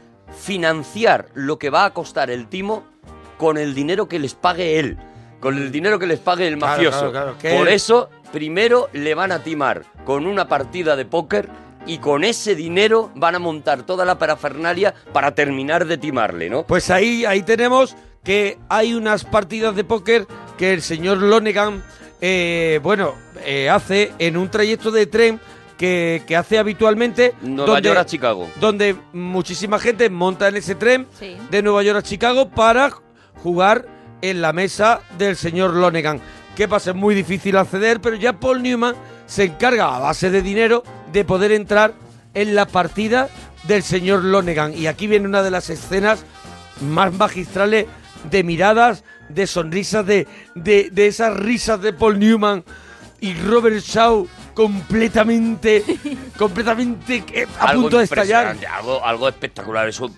[0.45, 2.85] financiar lo que va a costar el timo
[3.39, 4.97] con el dinero que les pague él,
[5.45, 6.99] con el dinero que les pague el Claro, mafioso.
[7.11, 11.51] claro, claro, que Por eso, primero le van a timar con una partida de póker
[11.87, 16.63] y con ese dinero van a montar toda la parafernalia para terminar de timarle, ¿no?
[16.63, 20.27] Pues ahí, ahí tenemos que hay unas partidas de póker
[20.57, 21.85] que el señor Lonegan,
[22.23, 23.13] eh, bueno,
[23.45, 25.39] eh, hace en un trayecto de tren
[25.77, 27.35] que, que hace habitualmente.
[27.43, 28.49] Nueva York a Chicago.
[28.61, 31.37] Donde muchísima gente monta en ese tren Sí.
[31.51, 32.91] de Nueva York a Chicago para
[33.43, 33.87] jugar
[34.23, 36.21] en la mesa del señor Lonegan.
[36.57, 36.91] ¿Qué pasa?
[36.91, 38.95] Es muy difícil acceder, pero ya Paul Newman
[39.27, 41.95] se encarga a base de dinero de poder entrar
[42.35, 43.29] en la partida
[43.65, 44.73] del señor Lonegan.
[44.75, 46.25] Y aquí viene una de las escenas
[46.81, 47.87] más magistrales
[48.31, 52.65] de miradas, de sonrisas, de, de, de esas risas de Paul Newman
[53.21, 55.85] y Robert Shaw completamente,
[56.39, 58.47] completamente eh, a Algo punto de estallar.
[58.55, 59.89] impresionante, Algo, algo espectacular.
[59.89, 60.11] Eso,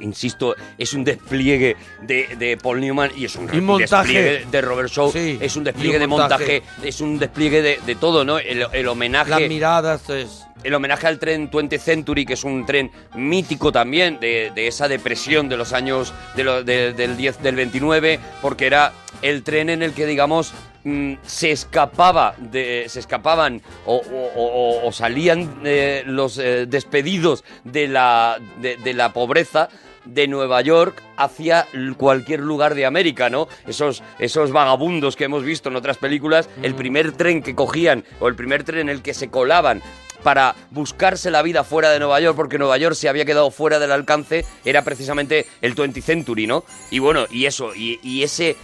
[0.00, 4.12] insisto, es un despliegue de, de Paul Newman y es un Y montaje.
[4.12, 5.12] despliegue de Robert Shaw.
[5.12, 6.60] Sí, es un despliegue un de montaje.
[6.62, 6.88] montaje.
[6.88, 8.38] es un despliegue de, de todo, ¿no?
[8.38, 9.30] El, el homenaje.
[9.30, 10.44] Las miradas es...
[10.64, 14.88] el homenaje al tren 20th Century, que es un tren mítico también de, de esa
[14.88, 18.92] depresión de los años de lo- de- del 10 del 29, porque era
[19.22, 20.52] el tren en el que, digamos,
[20.84, 27.44] mm, se escapaba de, se escapaban o, o- o- o salían eh, los eh, despedidos
[27.64, 29.68] de la, de, de la pobreza
[30.04, 31.66] de Nueva York hacia
[31.98, 33.46] cualquier lugar de América, ¿no?
[33.66, 38.28] Esos, esos vagabundos que hemos visto en otras películas, el primer tren que cogían o
[38.28, 39.82] el primer tren en el que se colaban
[40.22, 43.78] para buscarse la vida fuera de Nueva York, porque Nueva York se había quedado fuera
[43.78, 46.64] del alcance, era precisamente el 20th Century, ¿no?
[46.90, 48.56] Y bueno, y eso, y, y ese,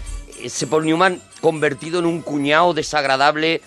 [0.42, 3.60] ese Paul Newman convertido en un cuñado desagradable,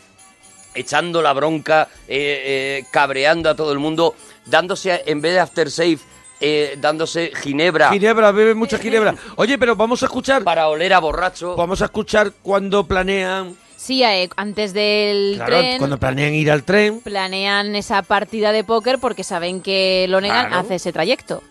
[0.75, 4.15] echando la bronca, eh, eh, cabreando a todo el mundo,
[4.45, 5.99] dándose, en vez de aftershave,
[6.39, 9.15] eh, dándose ginebra Ginebra, bebe mucha ginebra.
[9.37, 11.55] Oye, pero vamos a escuchar, para oler a borracho.
[11.55, 16.63] vamos a escuchar cuando planean, Sí, eh, antes del claro, tren cuando planean ir al
[16.63, 16.99] tren.
[17.01, 20.61] planean esa partida de póker porque saben que Lonegan Claro.
[20.61, 21.43] hace ese trayecto.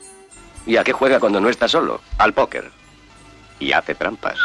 [0.67, 2.01] ¿Y a qué juega cuando no está solo?
[2.19, 2.71] Al póker.
[3.61, 4.39] Y hace trampas.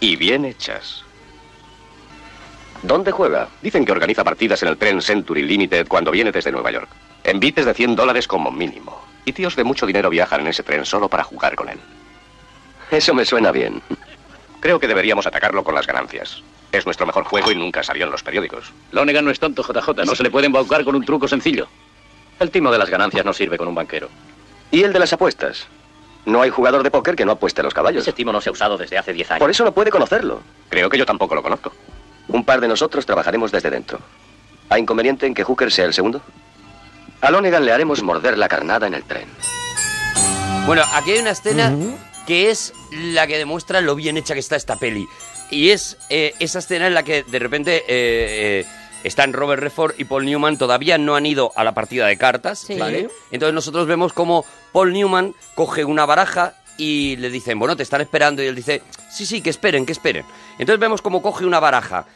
[0.00, 1.02] Y bien hechas.
[2.82, 3.48] ¿Dónde juega?
[3.62, 6.88] Dicen que organiza partidas en el tren Century Limited cuando viene desde Nueva York.
[7.22, 9.00] Envites de 100 dólares como mínimo.
[9.24, 11.78] Y tíos de mucho dinero viajan en ese tren solo para jugar con él.
[12.90, 13.80] Eso me suena bien.
[14.60, 16.42] Creo que deberíamos atacarlo con las ganancias.
[16.74, 18.72] Es nuestro mejor juego y nunca salió en los periódicos.
[18.90, 20.04] Lonegan no es tonto, JJ.
[20.04, 21.68] No se le puede embaucar con un truco sencillo.
[22.40, 24.08] El timo de las ganancias no sirve con un banquero.
[24.72, 25.68] ¿Y el de las apuestas?
[26.26, 28.02] No hay jugador de póker que no apueste a los caballos.
[28.02, 29.38] Ese timo no se ha usado desde hace 10 años.
[29.38, 30.42] Por eso no puede conocerlo.
[30.68, 31.72] Creo que yo tampoco lo conozco.
[32.26, 34.00] Un par de nosotros trabajaremos desde dentro.
[34.68, 36.22] ¿Hay inconveniente en que Hooker sea el segundo?
[37.20, 39.28] A Lonegan le haremos morder la carnada en el tren.
[40.66, 41.72] Bueno, aquí hay una escena
[42.26, 45.06] que es la que demuestra lo bien hecha que está esta peli.
[45.50, 48.66] Y es eh, esa escena en la que de repente eh, eh,
[49.04, 52.60] están Robert Redford y Paul Newman, todavía no han ido a la partida de cartas,
[52.60, 52.78] Sí.
[52.78, 53.08] ¿vale?
[53.30, 58.00] Entonces nosotros vemos como Paul Newman coge una baraja y le dicen, bueno, te están
[58.00, 58.42] esperando.
[58.42, 60.24] Y él dice, sí, sí, que esperen, que esperen.
[60.58, 62.06] Entonces vemos como coge una baraja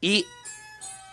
[0.00, 0.26] y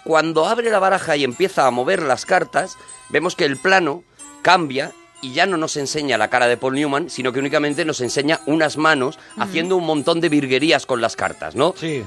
[0.04, 2.78] cuando abre la baraja y empieza a mover las cartas,
[3.10, 4.04] vemos que el plano
[4.42, 4.92] cambia
[5.22, 8.40] y ya no nos enseña la cara de Paul Newman, sino que únicamente nos enseña
[8.48, 11.74] unas manos haciendo un montón de virguerías con las cartas, ¿no?
[11.78, 12.04] Sí.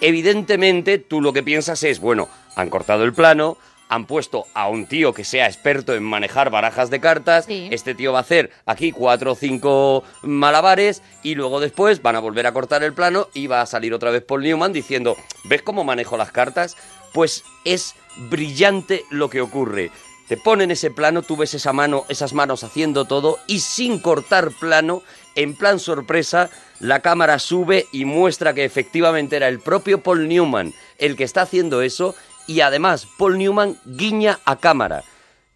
[0.00, 4.86] Evidentemente, tú lo que piensas es, bueno, han cortado el plano, han puesto a un
[4.86, 7.68] tío que sea experto en manejar barajas de cartas, Sí.
[7.72, 12.20] este tío va a hacer aquí cuatro o cinco malabares y luego después van a
[12.20, 15.62] volver a cortar el plano y va a salir otra vez Paul Newman diciendo, ¿ves
[15.62, 16.76] cómo manejo las cartas?
[17.14, 17.94] Pues es
[18.30, 19.90] brillante lo que ocurre.
[20.28, 24.50] Te ponen ese plano, tú ves esa mano, esas manos haciendo todo y sin cortar
[24.50, 25.02] plano,
[25.34, 26.50] en plan sorpresa,
[26.80, 31.42] la cámara sube y muestra que efectivamente era el propio Paul Newman el que está
[31.42, 32.14] haciendo eso
[32.46, 35.02] y además Paul Newman guiña a cámara.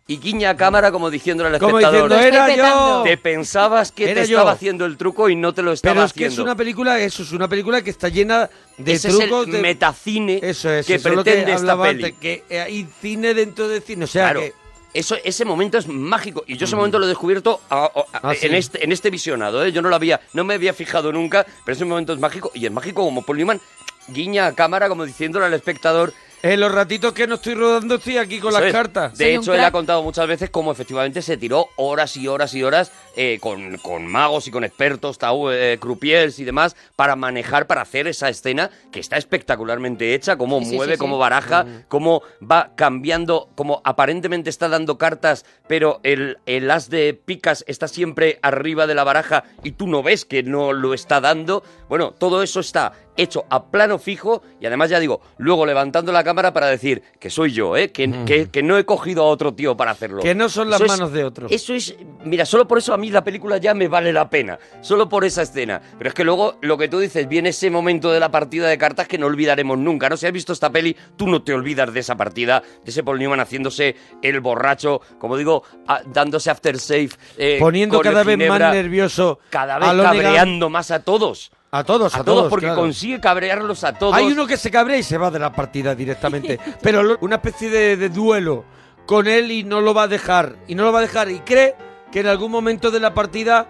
[0.06, 3.02] Y guiña a cámara como diciéndole al Como espectador, diciendo, era yo.
[3.04, 4.38] te pensabas que Era te yo.
[4.38, 6.98] estaba haciendo el truco y no te lo estaba Pero es que es una película,
[6.98, 9.46] eso es una película que está llena de Ese trucos.
[9.46, 12.04] es de- el metacine Eso es, que eso es lo pretende que esta peli.
[12.04, 14.52] antes, que hay cine dentro de cine, o sea Claro, que
[14.94, 16.44] eso, ese momento es mágico.
[16.46, 18.46] Y yo ese momento lo he descubierto a- a- a- Ah, sí.
[18.46, 19.64] en, este, en este visionado.
[19.64, 19.72] ¿eh?
[19.72, 22.50] Yo no lo había, no me había fijado nunca, pero ese momento es mágico.
[22.54, 23.60] Y es mágico como Paul Newman
[24.08, 26.12] guiña a cámara como diciéndole al espectador.
[26.44, 28.72] en los ratitos que no estoy rodando estoy aquí con Eso las es.
[28.72, 29.16] cartas.
[29.16, 29.68] De Soy un hecho, él crack.
[29.68, 33.76] ha contado muchas veces cómo efectivamente se tiró horas y horas y horas eh, con,
[33.78, 38.28] con magos y con expertos, tau, eh, croupiers y demás, para manejar, para hacer esa
[38.28, 40.98] escena que está espectacularmente hecha, cómo Sí, mueve, sí, sí.
[40.98, 47.14] cómo baraja, cómo va cambiando, como aparentemente está dando cartas, pero el, el as de
[47.14, 51.20] picas está siempre arriba de la baraja y tú no ves que no lo está
[51.20, 51.62] dando.
[51.88, 56.24] Bueno, todo eso está hecho a plano fijo y además ya digo, luego levantando la
[56.24, 57.92] cámara para decir que soy yo, ¿eh?
[57.92, 60.22] que, que, que no he cogido a otro tío para hacerlo.
[60.22, 61.46] Que no son las Eso es- manos de otro.
[61.50, 61.94] Eso es,
[62.24, 65.24] mira, solo por eso a mí la película ya me vale la pena, solo por
[65.24, 65.80] esa escena.
[65.98, 68.78] Pero es que luego lo que tú dices, viene ese momento de la partida de
[68.78, 70.16] cartas que no olvidaremos nunca, ¿no?
[70.16, 73.18] Si has visto esta peli, tú no te olvidas de esa partida, de ese Paul
[73.18, 77.10] Newman haciéndose el borracho, como digo, a- dándose aftershave.
[77.38, 81.50] eh, Poniendo cada vez más nervioso Cada vez cabreando más a todos.
[81.74, 82.82] A todos, a, A todos, porque claro.
[82.82, 84.14] consigue cabrearlos a todos.
[84.14, 86.60] Hay uno que se cabrea y se va de la partida directamente.
[86.82, 88.64] Pero lo- una especie de, de duelo
[89.06, 90.56] con él y no lo va a dejar.
[90.68, 91.30] Y no lo va a dejar.
[91.30, 91.74] Y cree
[92.12, 93.68] que en algún momento de la partida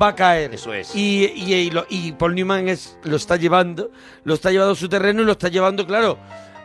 [0.00, 0.52] va a caer.
[0.54, 0.94] Eso es.
[0.94, 3.90] Y, y, y lo- y Paul Newman es, lo está llevando,
[4.24, 6.18] lo está llevando a su terreno y lo está llevando, claro,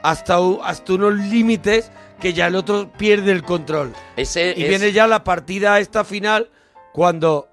[0.03, 3.93] hasta, hasta unos límites que ya el otro pierde el control.
[4.17, 6.49] Ese Y es- viene ya la partida esta final
[6.93, 7.47] cuando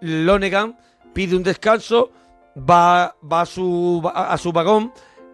[0.00, 0.78] Lonegan
[1.12, 2.10] pide un descanso,
[2.56, 4.92] va, va a, su, a su vagón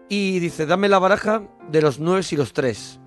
[0.09, 2.99] y dice, dame la baraja de los nueve y los tres.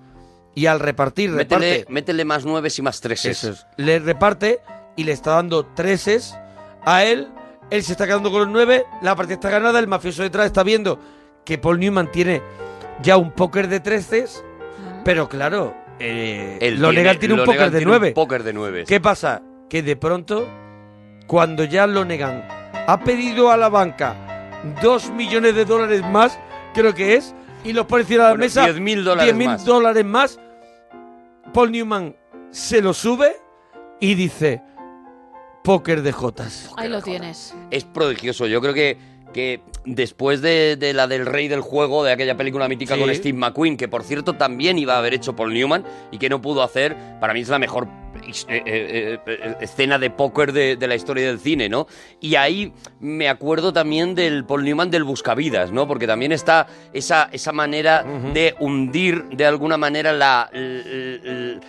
[0.53, 3.37] Y al repartir, Métele, reparte, métele más nueves y más treses.
[3.43, 3.65] Eso es.
[3.77, 4.59] le reparte
[5.01, 6.37] y le está dando treses
[6.85, 7.27] a él.
[7.71, 10.61] Él se está quedando con los nueve, la partida está ganada, el mafioso detrás está
[10.63, 10.99] viendo
[11.45, 12.41] que Paul Newman tiene
[13.01, 14.43] ya un póker de treces,
[15.05, 18.11] pero claro, eh, Él Lonegan tiene, un Lonegan póker de tiene un nueve.
[18.13, 18.87] póker de nueves.
[18.87, 19.41] ¿Qué pasa?
[19.69, 20.47] Que de pronto,
[21.27, 22.45] cuando ya Lonegan
[22.87, 24.15] ha pedido a la banca
[24.83, 26.37] dos millones de dólares más,
[26.73, 27.33] creo que es,
[27.63, 29.65] y los pone encima de la Bueno, mesa, 10.000 dólares 10.000 más.
[29.65, 30.39] dólares más,
[31.53, 32.15] Paul Newman
[32.51, 33.37] se lo sube
[34.01, 34.61] y dice,
[35.63, 36.69] póker de Jotas.
[36.77, 37.53] Ahí lo tienes.
[37.69, 38.47] es prodigioso.
[38.47, 38.97] Yo creo que,
[39.33, 43.01] que después de, de la del Rey del Juego, de aquella película mítica Sí.
[43.01, 46.29] con Steve McQueen, que por cierto también iba a haber hecho Paul Newman y que
[46.29, 47.87] no pudo hacer, para mí es la mejor
[48.27, 51.87] eh, eh, eh, escena de póker de, de la historia del cine, ¿no?
[52.19, 55.87] Y ahí me acuerdo también del Paul Newman del Buscavidas, ¿no?
[55.87, 58.03] Porque también está esa, esa manera
[58.33, 60.49] de hundir de alguna manera la,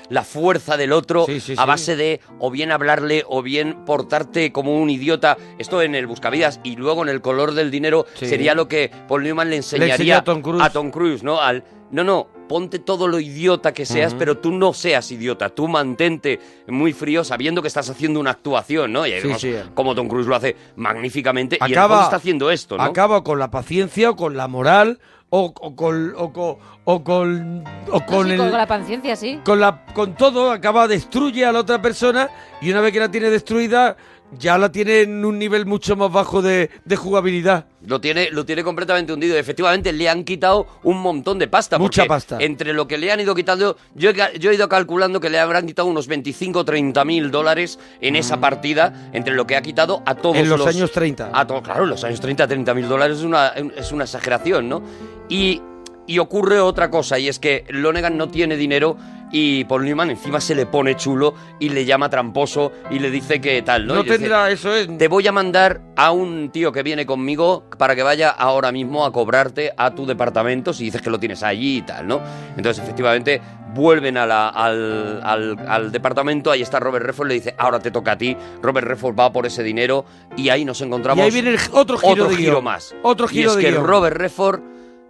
[0.09, 1.67] la fuerza del otro Sí, sí, a sí.
[1.69, 5.37] base de o bien hablarle o bien portarte como un idiota.
[5.59, 9.23] Esto en el Buscavidas y luego en el color del dinero sería lo que Paul
[9.23, 10.63] Newman le enseñaría enseñó a Tom Cruise.
[10.63, 11.41] a Tom Cruise, ¿no?
[11.41, 15.49] Al no, no, ponte todo lo idiota que seas, pero tú no seas idiota.
[15.49, 16.39] Tú mantente
[16.69, 19.07] muy frío sabiendo que estás haciendo una actuación, ¿no?
[19.07, 19.55] Y vemos sí.
[19.73, 22.83] como Tom Cruise lo hace magníficamente y en el Acaba- fondo está haciendo esto, ¿no?
[22.83, 24.99] Acaba con la paciencia o con la moral
[25.31, 26.13] o, o con...
[26.15, 29.41] O con, o con, o con sí, el, con la paciencia, sí.
[29.45, 32.29] con la con todo acaba destruye a la otra persona
[32.61, 33.97] y una vez que la tiene destruida
[34.39, 37.67] ya la tiene en un nivel mucho más bajo de, de jugabilidad.
[37.87, 39.37] Lo tiene, lo tiene completamente hundido.
[39.37, 41.79] Efectivamente, le han quitado un montón de pasta.
[41.79, 42.39] Mucha pasta.
[42.41, 45.39] Entre lo que le han ido quitando, yo he, yo he ido calculando que le
[45.39, 49.63] habrán quitado unos 25 o 30 mil dólares en esa partida, entre lo que ha
[49.63, 50.41] quitado a todos Mm.
[50.41, 51.31] En los años 30.
[51.33, 54.69] A to- claro, en los años 30, 30 mil dólares es una, es una exageración,
[54.69, 54.83] ¿no?
[55.29, 55.61] Y,
[56.07, 58.97] y ocurre otra cosa, y es que Lonegan no tiene dinero
[59.33, 63.41] y Paul Newman encima se le pone chulo y le llama tramposo y le dice
[63.41, 63.95] que tal, ¿no?
[63.95, 64.97] No, Y dice, tendrá, eso es.
[64.99, 69.05] te voy a mandar a un tío que viene conmigo para que vaya ahora mismo
[69.07, 72.21] a cobrarte a tu departamento si dices que lo tienes allí y tal, ¿no?
[72.57, 73.41] Entonces, efectivamente,
[73.75, 77.91] vuelven a la- al, al- al departamento, ahí está Robert Redford, le dice, ahora te
[77.91, 78.37] toca a ti.
[78.61, 80.05] Robert Redford va por ese dinero
[80.37, 82.63] y ahí nos encontramos Y ahí viene el- otro giro de guion.
[82.63, 82.95] más.
[83.03, 83.87] Otro y giro es de que guion.
[83.87, 84.61] Robert Redford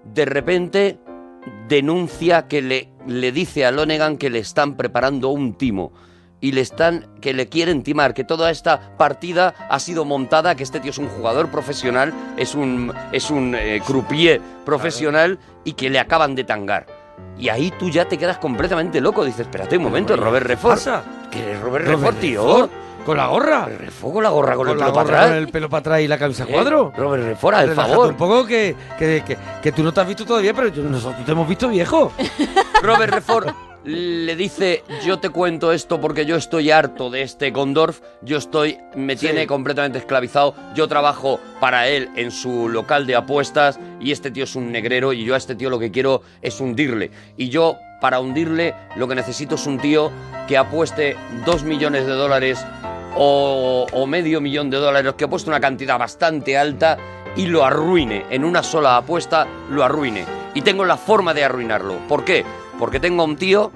[0.04, 0.98] de repente
[1.68, 5.92] denuncia que le, le dice a Lonegan que le están preparando un timo
[6.40, 10.64] y le están que le quieren timar, que toda esta partida ha sido montada, que
[10.64, 15.88] este tío es un jugador profesional, es un es un eh, croupier profesional y que
[15.88, 16.86] le acaban de tangar.
[17.38, 19.24] Y ahí tú ya te quedas completamente loco.
[19.24, 20.72] Dices, espérate un momento, Robert ¿Qué Redford.
[20.72, 21.04] pasa?
[21.30, 22.68] ¿Qué es Robert Robert tío?
[23.04, 23.66] Con la gorra.
[23.66, 25.26] Redford con la gorra, con, Con el pelo para atrás.
[25.28, 26.52] con el pelo para atrás y la camisa ¿Eh?
[26.52, 26.92] cuadro.
[26.96, 28.08] Robert Redford, al Relájate favor.
[28.10, 31.24] un poco que, que, que, que tú no te has visto todavía, pero yo- nosotros
[31.24, 32.12] te hemos visto viejo.
[32.82, 33.48] Robert Redford
[33.84, 38.78] le dice, yo te cuento esto porque yo estoy harto de este Gondorf, yo estoy,
[38.94, 39.26] me Sí.
[39.26, 44.44] tiene completamente esclavizado, yo trabajo para él en su local de apuestas y este tío
[44.44, 47.10] es un negrero y yo a este tío lo que quiero es hundirle.
[47.36, 50.12] Y yo, para hundirle, lo que necesito es un tío
[50.46, 52.64] que apueste dos millones de dólares
[53.16, 56.96] o, o medio millón de dólares, que apueste una cantidad bastante alta
[57.36, 58.24] y lo arruine.
[58.30, 60.24] En una sola apuesta lo arruine.
[60.54, 61.94] Y tengo la forma de arruinarlo.
[62.08, 62.44] ¿Por qué?
[62.78, 63.70] Porque tengo a un tío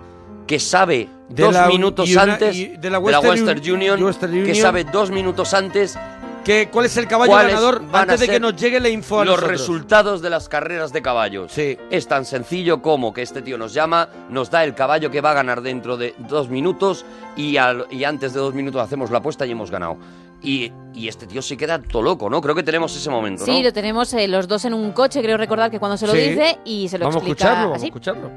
[0.47, 4.45] que sabe De dos la- minutos y una- antes y de la Western Union, Western
[4.45, 5.99] que sabe dos minutos antes
[6.47, 9.35] ¿Qué, ¿Cuál es el caballo ganador antes de que nos llegue la info a los
[9.35, 9.51] nosotros?
[9.61, 11.51] resultados de las carreras de caballos.
[11.51, 11.77] Sí.
[11.91, 15.33] Es tan sencillo como que este tío nos llama, nos da el caballo que va
[15.33, 17.05] a ganar dentro de dos minutos
[17.37, 19.97] y, al- y antes de dos minutos hacemos la apuesta y hemos ganado.
[20.41, 22.41] Y, y este tío se queda todo loco, ¿no?
[22.41, 23.65] Creo que tenemos ese momento, Sí, ¿no?
[23.65, 26.19] lo tenemos eh, los dos en un coche, creo recordar que cuando se lo Sí.
[26.19, 27.87] dice y se lo Vamos a escucharlo, vamos a así.
[27.87, 28.31] escucharlo.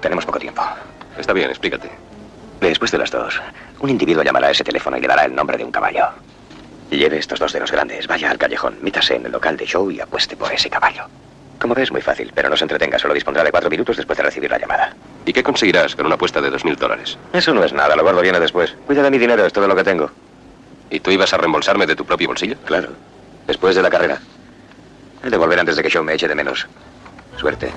[0.00, 0.60] Tenemos poco tiempo.
[1.16, 1.88] Está bien, explícate.
[2.60, 3.40] Después de las dos,
[3.78, 6.06] un individuo llamará a ese teléfono y le dará el nombre de un caballo.
[6.96, 10.00] Lleve estos dos dedos grandes, vaya al callejón, mítase en el local de show y
[10.00, 11.04] apueste por ese caballo.
[11.58, 14.22] Como ves, muy fácil, pero no se entretenga, solo dispondrá de cuatro minutos después de
[14.22, 14.94] recibir la llamada.
[15.26, 17.18] ¿Y qué conseguirás con una apuesta de dos mil dólares?
[17.32, 18.74] Eso no es nada, lo guardo viene después.
[18.86, 20.10] Cuida de mi dinero, es todo lo que tengo.
[20.90, 22.56] ¿Y tú ibas a reembolsarme de tu propio bolsillo?
[22.64, 22.90] Claro.
[23.46, 24.20] Después de la carrera.
[25.24, 26.66] He de volver antes de que Show me eche de menos.
[27.38, 27.72] Suerte.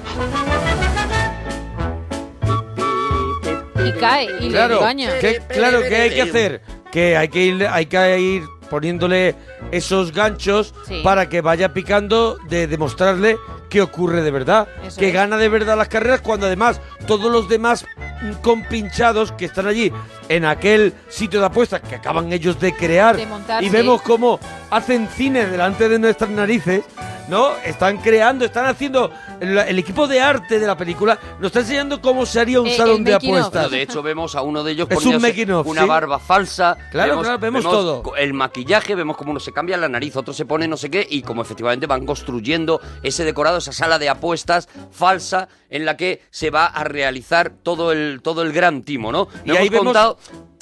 [3.84, 5.20] Y cae y Claro, le engaña.
[5.20, 6.61] que, claro, ¿qué hay que hacer?
[6.91, 9.36] Que hay que ir, hay que ir poniéndole
[9.72, 11.01] esos ganchos Sí.
[11.03, 13.38] para que vaya picando de demostrarle
[13.70, 14.68] qué ocurre de verdad.
[14.86, 15.13] Eso que es.
[15.13, 17.86] gana de verdad las carreras cuando además todos los demás
[18.22, 19.91] mm, compinchados que están allí
[20.30, 23.71] en aquel sitio de apuestas que acaban ellos de crear De montar, y sí.
[23.71, 26.84] vemos cómo hacen cine delante de nuestras narices,
[27.30, 27.51] ¿no?
[27.65, 32.01] Están creando, están haciendo el, el equipo de arte de la película nos está enseñando
[32.01, 33.51] cómo se haría un Eh, salón de apuestas.
[33.53, 35.88] Bueno, de hecho, vemos a uno de ellos Es poniéndose una ¿sí?
[35.88, 36.75] barba falsa.
[36.91, 38.15] Claro, claro, vemos todo.
[38.15, 41.05] El maquillaje, vemos como uno se cambia la nariz, otro se pone no sé qué,
[41.09, 46.21] y como efectivamente van construyendo ese decorado, esa sala de apuestas falsa en la que
[46.32, 49.28] se va a realizar todo el, todo el gran timo, ¿no?
[49.43, 50.16] Y No ahí hemos vemos- contado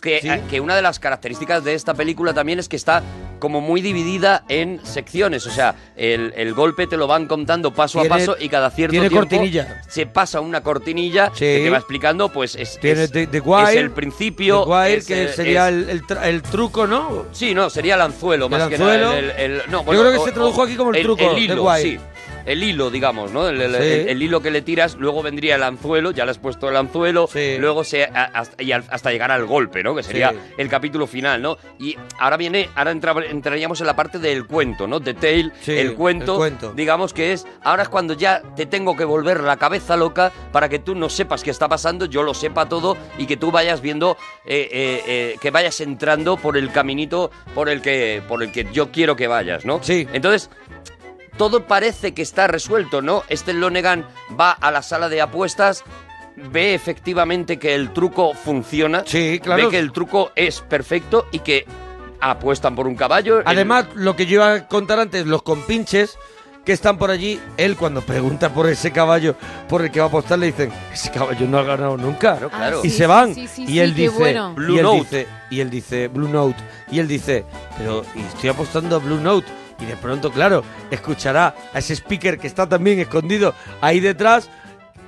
[0.05, 0.29] que, Sí.
[0.29, 3.01] eh, que una de las características de esta película también es que está
[3.39, 5.45] como muy dividida en secciones.
[5.47, 8.69] O sea, el, el golpe te lo van contando paso Tiene- a paso y cada
[8.71, 9.81] cierto tiene tiempo cortinilla.
[9.89, 11.39] se pasa una cortinilla Sí.
[11.45, 14.63] que te va explicando, pues es, Tiene es- The, The Wire, es el principio.
[14.63, 17.25] The Wire, es, que eh, sería el, el el truco, ¿no?
[17.33, 19.11] Sí, no, sería el anzuelo, El más anzuelo.
[19.11, 19.63] que nada.
[19.67, 21.63] No, Yo bueno, creo que o- se tradujo aquí como el truco, El, The hilo,
[21.65, 21.81] Wire.
[21.81, 21.99] sí.
[22.45, 23.47] El hilo, digamos, ¿no?
[23.49, 23.77] El, el- Sí.
[23.81, 26.75] el- el hilo que le tiras, luego vendría el anzuelo, ya le has puesto el
[26.75, 27.57] anzuelo, Sí.
[27.59, 29.95] luego se, a- hasta, y al- hasta llegar al golpe, ¿no?
[29.95, 30.37] Que sería Sí.
[30.57, 31.57] el capítulo final, ¿no?
[31.79, 34.99] Y ahora viene, ahora entra- entraríamos en la parte del cuento, ¿no?
[34.99, 36.73] The Tale, el cuento, el cuento.
[36.73, 40.69] digamos que es, ahora es cuando ya te tengo que volver la cabeza loca para
[40.69, 43.81] que tú no sepas qué está pasando, yo lo sepa todo y que tú vayas
[43.81, 48.51] viendo, eh, eh, eh, que vayas entrando por el caminito por el que, por el
[48.51, 49.79] que yo quiero que vayas, ¿no?
[49.81, 50.07] Sí.
[50.13, 50.49] Entonces,
[51.37, 53.23] todo parece que está resuelto, ¿no?
[53.29, 54.05] Este Lonegan
[54.39, 55.83] va a la sala de apuestas,
[56.35, 59.63] ve efectivamente que el truco funciona, Sí, claro.
[59.65, 61.65] ve que el truco es perfecto y que
[62.21, 63.39] apuestan por un caballo.
[63.39, 66.17] el- Además, lo que yo iba a contar antes, los compinches
[66.65, 69.35] que están por allí, él cuando pregunta por ese caballo
[69.69, 72.37] por el que va a apostar, le dicen, ese caballo no ha ganado nunca.
[72.37, 72.79] Claro, claro.
[72.83, 73.35] Y sí, se van.
[73.35, 74.53] sí, sí, y él dice, bueno.
[74.55, 74.97] Blue y él Note.
[74.99, 76.57] dice, y él dice, Blue Note.
[76.89, 77.45] Y él dice,
[77.77, 79.45] pero y estoy apostando a Blue Note.
[79.79, 84.49] Y de pronto, claro, escuchará a ese speaker que está también escondido ahí detrás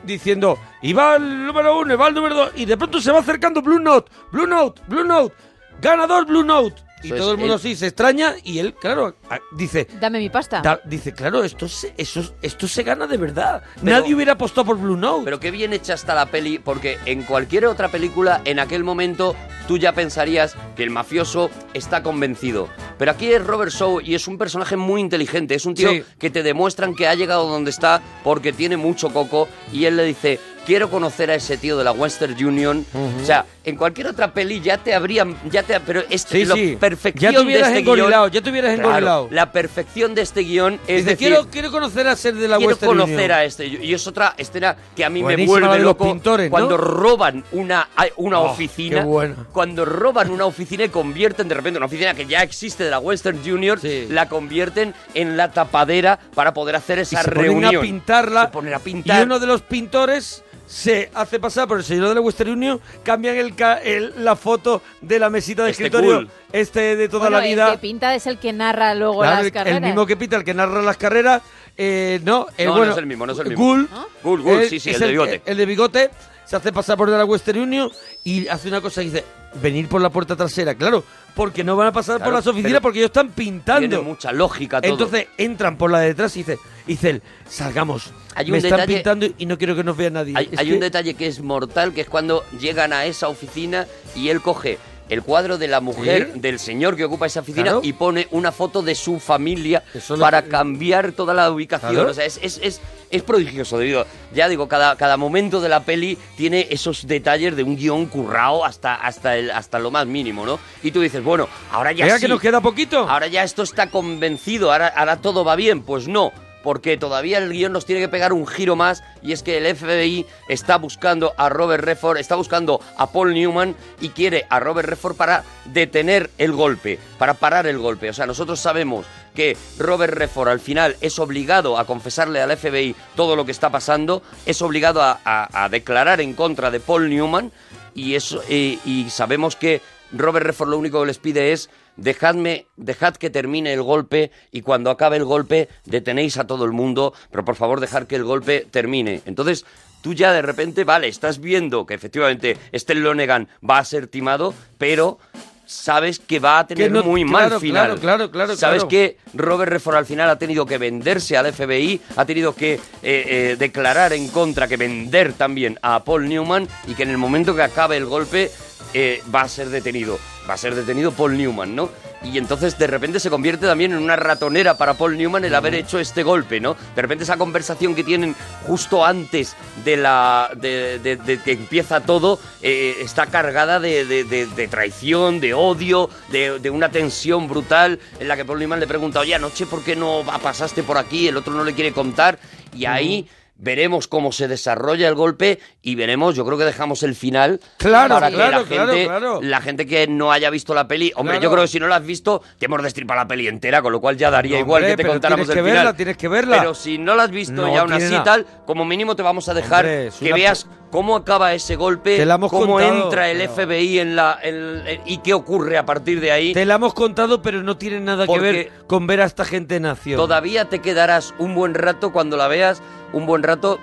[0.03, 3.11] diciendo, y va el número uno, y va el número dos, y de pronto se
[3.11, 5.35] va acercando Blue Note, Blue Note, Blue Note,
[5.81, 6.86] ganador Blue Note.
[7.03, 9.15] Y Eso es, todo el mundo él- así se extraña y él, claro,
[9.51, 10.61] dice, Dame mi pasta.
[10.61, 13.61] da- dice, claro, esto se, eso, esto se gana de verdad.
[13.75, 15.23] Pero- Nadie hubiera apostado por Blue Note.
[15.25, 19.35] Pero qué bien hecha está la peli, porque en cualquier otra película, en aquel momento,
[19.67, 22.67] tú ya pensarías que el mafioso está convencido.
[22.97, 25.53] Pero aquí es Robert Shaw y es un personaje muy inteligente.
[25.53, 26.03] Es un tío Sí.
[26.17, 29.47] que te demuestran que ha llegado donde está porque tiene mucho coco.
[29.71, 32.85] Y él le dice, quiero conocer a ese tío de la Western Union.
[32.93, 35.35] O sea, en cualquier otra peli ya te habrían...
[35.49, 36.77] Ya te, pero es Sí, la sí.
[36.77, 40.21] perfección Ya te hubieras de este engorilado, guión- ya te hubieras Claro, la perfección de
[40.23, 43.15] este guion es dice, decir, quiero, quiero conocer a ser de la quiero Western conocer
[43.15, 43.31] Union.
[43.31, 43.65] a este.
[43.67, 46.03] Y es otra escena que a mí me vuelve de los loco.
[46.03, 46.51] pintores, ¿no?
[46.51, 47.87] Cuando roban una,
[48.17, 49.05] una Oh, oficina.
[49.53, 52.99] Cuando roban una oficina y convierten de repente una oficina que ya existe de la
[52.99, 54.07] Western Junior, Sí.
[54.09, 57.75] la convierten en la tapadera para poder hacer y esa se ponen reunión.
[57.77, 58.41] a pintarla.
[58.47, 59.21] Se ponen a pintar.
[59.21, 62.79] Y uno de los pintores se hace pasar por el señor de la Western Union,
[63.03, 66.29] cambian el, ca- el- la foto de la mesita de Este escritorio, cool.
[66.51, 67.65] este de toda Bueno, la vida.
[67.67, 69.77] El que pinta es el que narra luego Claro, las el, carreras.
[69.77, 71.41] el mismo que pita, el que narra las carreras.
[71.77, 73.63] eh, no, eh, No, no bueno, es el mismo, no es el mismo.
[73.65, 73.89] Gull,
[74.23, 75.41] Gull, Gull, eh, sí, sí, el de bigote.
[75.45, 76.09] El de bigote
[76.45, 77.91] se hace pasar por de la Western Union
[78.23, 79.23] y hace una cosa y dice,
[79.61, 81.03] venir por la puerta trasera, claro,
[81.35, 83.87] porque no van a pasar por las oficinas porque ellos están pintando.
[83.87, 84.91] Tiene mucha lógica todo.
[84.91, 89.45] Entonces entran por la de detrás y dice, dice, salgamos, Hay me están pintando y
[89.45, 90.33] no quiero que nos vea nadie.
[90.35, 93.27] Hay, Es hay que- un detalle que es mortal, que es cuando llegan a esa
[93.27, 93.85] oficina
[94.15, 94.77] y él coge
[95.09, 96.39] el cuadro de la mujer Sí.
[96.39, 97.81] del señor que ocupa esa oficina Claro.
[97.83, 101.93] y pone una foto de su familia Eso lo- para cambiar toda la ubicación.
[101.93, 102.11] Claro.
[102.11, 103.79] O sea, es, es, es, es prodigioso.
[103.79, 108.05] Digo, ya digo, cada, cada momento de la peli tiene esos detalles de un guion
[108.07, 110.59] currado hasta, hasta, el, hasta lo más mínimo, ¿no?
[110.83, 112.21] Y tú dices, bueno, ahora ya sí.
[112.21, 113.09] que nos queda poquito.
[113.09, 115.83] Ahora ya esto está convencido, ahora, ahora todo va bien.
[115.83, 116.31] Pues no,
[116.63, 119.75] porque todavía el guion nos tiene que pegar un giro más y es que el
[119.75, 124.89] FBI está buscando a Robert Redford, está buscando a Paul Newman y quiere a Robert
[124.89, 128.09] Redford para detener el golpe, para parar el golpe.
[128.09, 132.95] O sea, nosotros sabemos que Robert Redford al final es obligado a confesarle al FBI
[133.15, 137.51] todo lo que está pasando, es obligado a, declarar en contra de Paul Newman
[137.93, 139.81] y, eso, y, y sabemos que
[140.11, 144.61] Robert Redford lo único que les pide es dejadme, dejad que termine el golpe y
[144.61, 148.23] cuando acabe el golpe detenéis a todo el mundo, pero por favor dejad que el
[148.23, 149.21] golpe termine.
[149.25, 149.65] Entonces
[150.01, 154.53] tú ya de repente, vale, estás viendo que efectivamente este Lonegan va a ser timado,
[154.77, 155.17] pero
[155.65, 157.85] sabes que va a tener no- muy claro, mal final.
[157.87, 158.87] claro, claro, claro, Sabes claro.
[158.87, 162.79] que Robert Redford al final ha tenido que venderse al FBI, ha tenido que eh,
[163.03, 167.53] eh, declarar en contra, que vender también a Paul Newman y que en el momento
[167.53, 168.49] que acabe el golpe
[168.93, 170.17] eh, va a ser detenido.
[170.49, 171.89] Va a ser detenido Paul Newman, ¿no?
[172.23, 175.75] Y entonces de repente se convierte también en una ratonera para Paul Newman el haber
[175.75, 176.75] hecho este golpe, ¿no?
[176.95, 178.35] De repente esa conversación que tienen
[178.65, 185.39] justo antes de la de, de- que empieza todo eh, está cargada de, de- traición,
[185.39, 189.65] de odio, de una tensión brutal en la que Paul Newman le pregunta, oye, anoche
[189.65, 191.27] ¿por qué no pasaste por aquí?
[191.27, 192.39] El otro no le quiere contar
[192.73, 193.27] y ahí...
[193.59, 198.13] Veremos cómo se desarrolla el golpe y veremos, yo creo que dejamos el final Claro,
[198.15, 199.39] para que claro, la gente, claro.
[199.41, 201.95] la gente que no haya visto la peli, hombre, yo creo que si no la
[201.95, 204.83] has visto, te hemos destripado la peli entera, con lo cual ya daría No, igual
[204.83, 205.85] hombre, que te contáramos tienes el que final.
[205.85, 206.57] verla, tienes que verla.
[206.59, 208.23] Pero si no la has visto No y aún así nada.
[208.23, 210.67] tal, como mínimo te vamos a dejar Hombre, que veas
[210.97, 214.39] cómo acaba ese golpe, Te la hemos cómo contado, entra el pero- FBI en la
[214.41, 216.53] en- en- y qué ocurre a partir de ahí.
[216.53, 219.75] Te la hemos contado, pero no tiene nada que ver con ver a esta gente
[219.75, 220.17] en acción.
[220.17, 222.81] Todavía te quedarás un buen rato cuando la veas,
[223.13, 223.79] un buen rato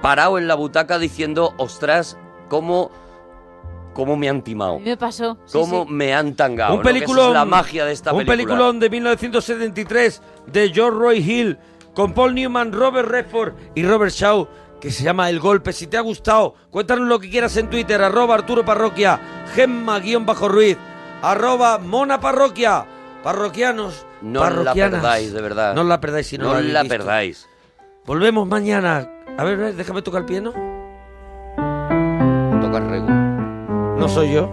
[0.00, 2.16] parado en la butaca diciendo, ostras,
[2.48, 2.90] cómo,
[3.92, 4.78] cómo me han timado.
[4.78, 5.38] Me pasó.
[5.44, 5.92] sí, ¿Cómo sí.
[5.92, 6.74] me han tangado?
[6.74, 6.82] un ¿no?
[6.84, 8.36] Que esa peliculón, es la magia de esta un película.
[8.36, 11.58] peliculón de 1973 de George Roy Hill
[11.94, 14.48] con Paul Newman, Robert Redford y Robert Shaw
[14.82, 15.72] que se llama El Golpe.
[15.72, 19.20] Si te ha gustado, cuéntanos lo que quieras en Twitter, arroba Arturo Parroquia,
[19.54, 20.76] Gemma-Ruiz,
[21.22, 22.84] arroba Mona Parroquia,
[23.22, 25.74] parroquianos, No la perdáis, de verdad.
[25.76, 26.96] No la perdáis si no, No la habéis la visto.
[26.98, 27.48] perdáis.
[28.04, 29.08] Volvemos mañana.
[29.38, 30.50] A ver, a ver, déjame tocar el piano.
[32.60, 33.08] Toca el regu.
[33.08, 34.50] No soy yo.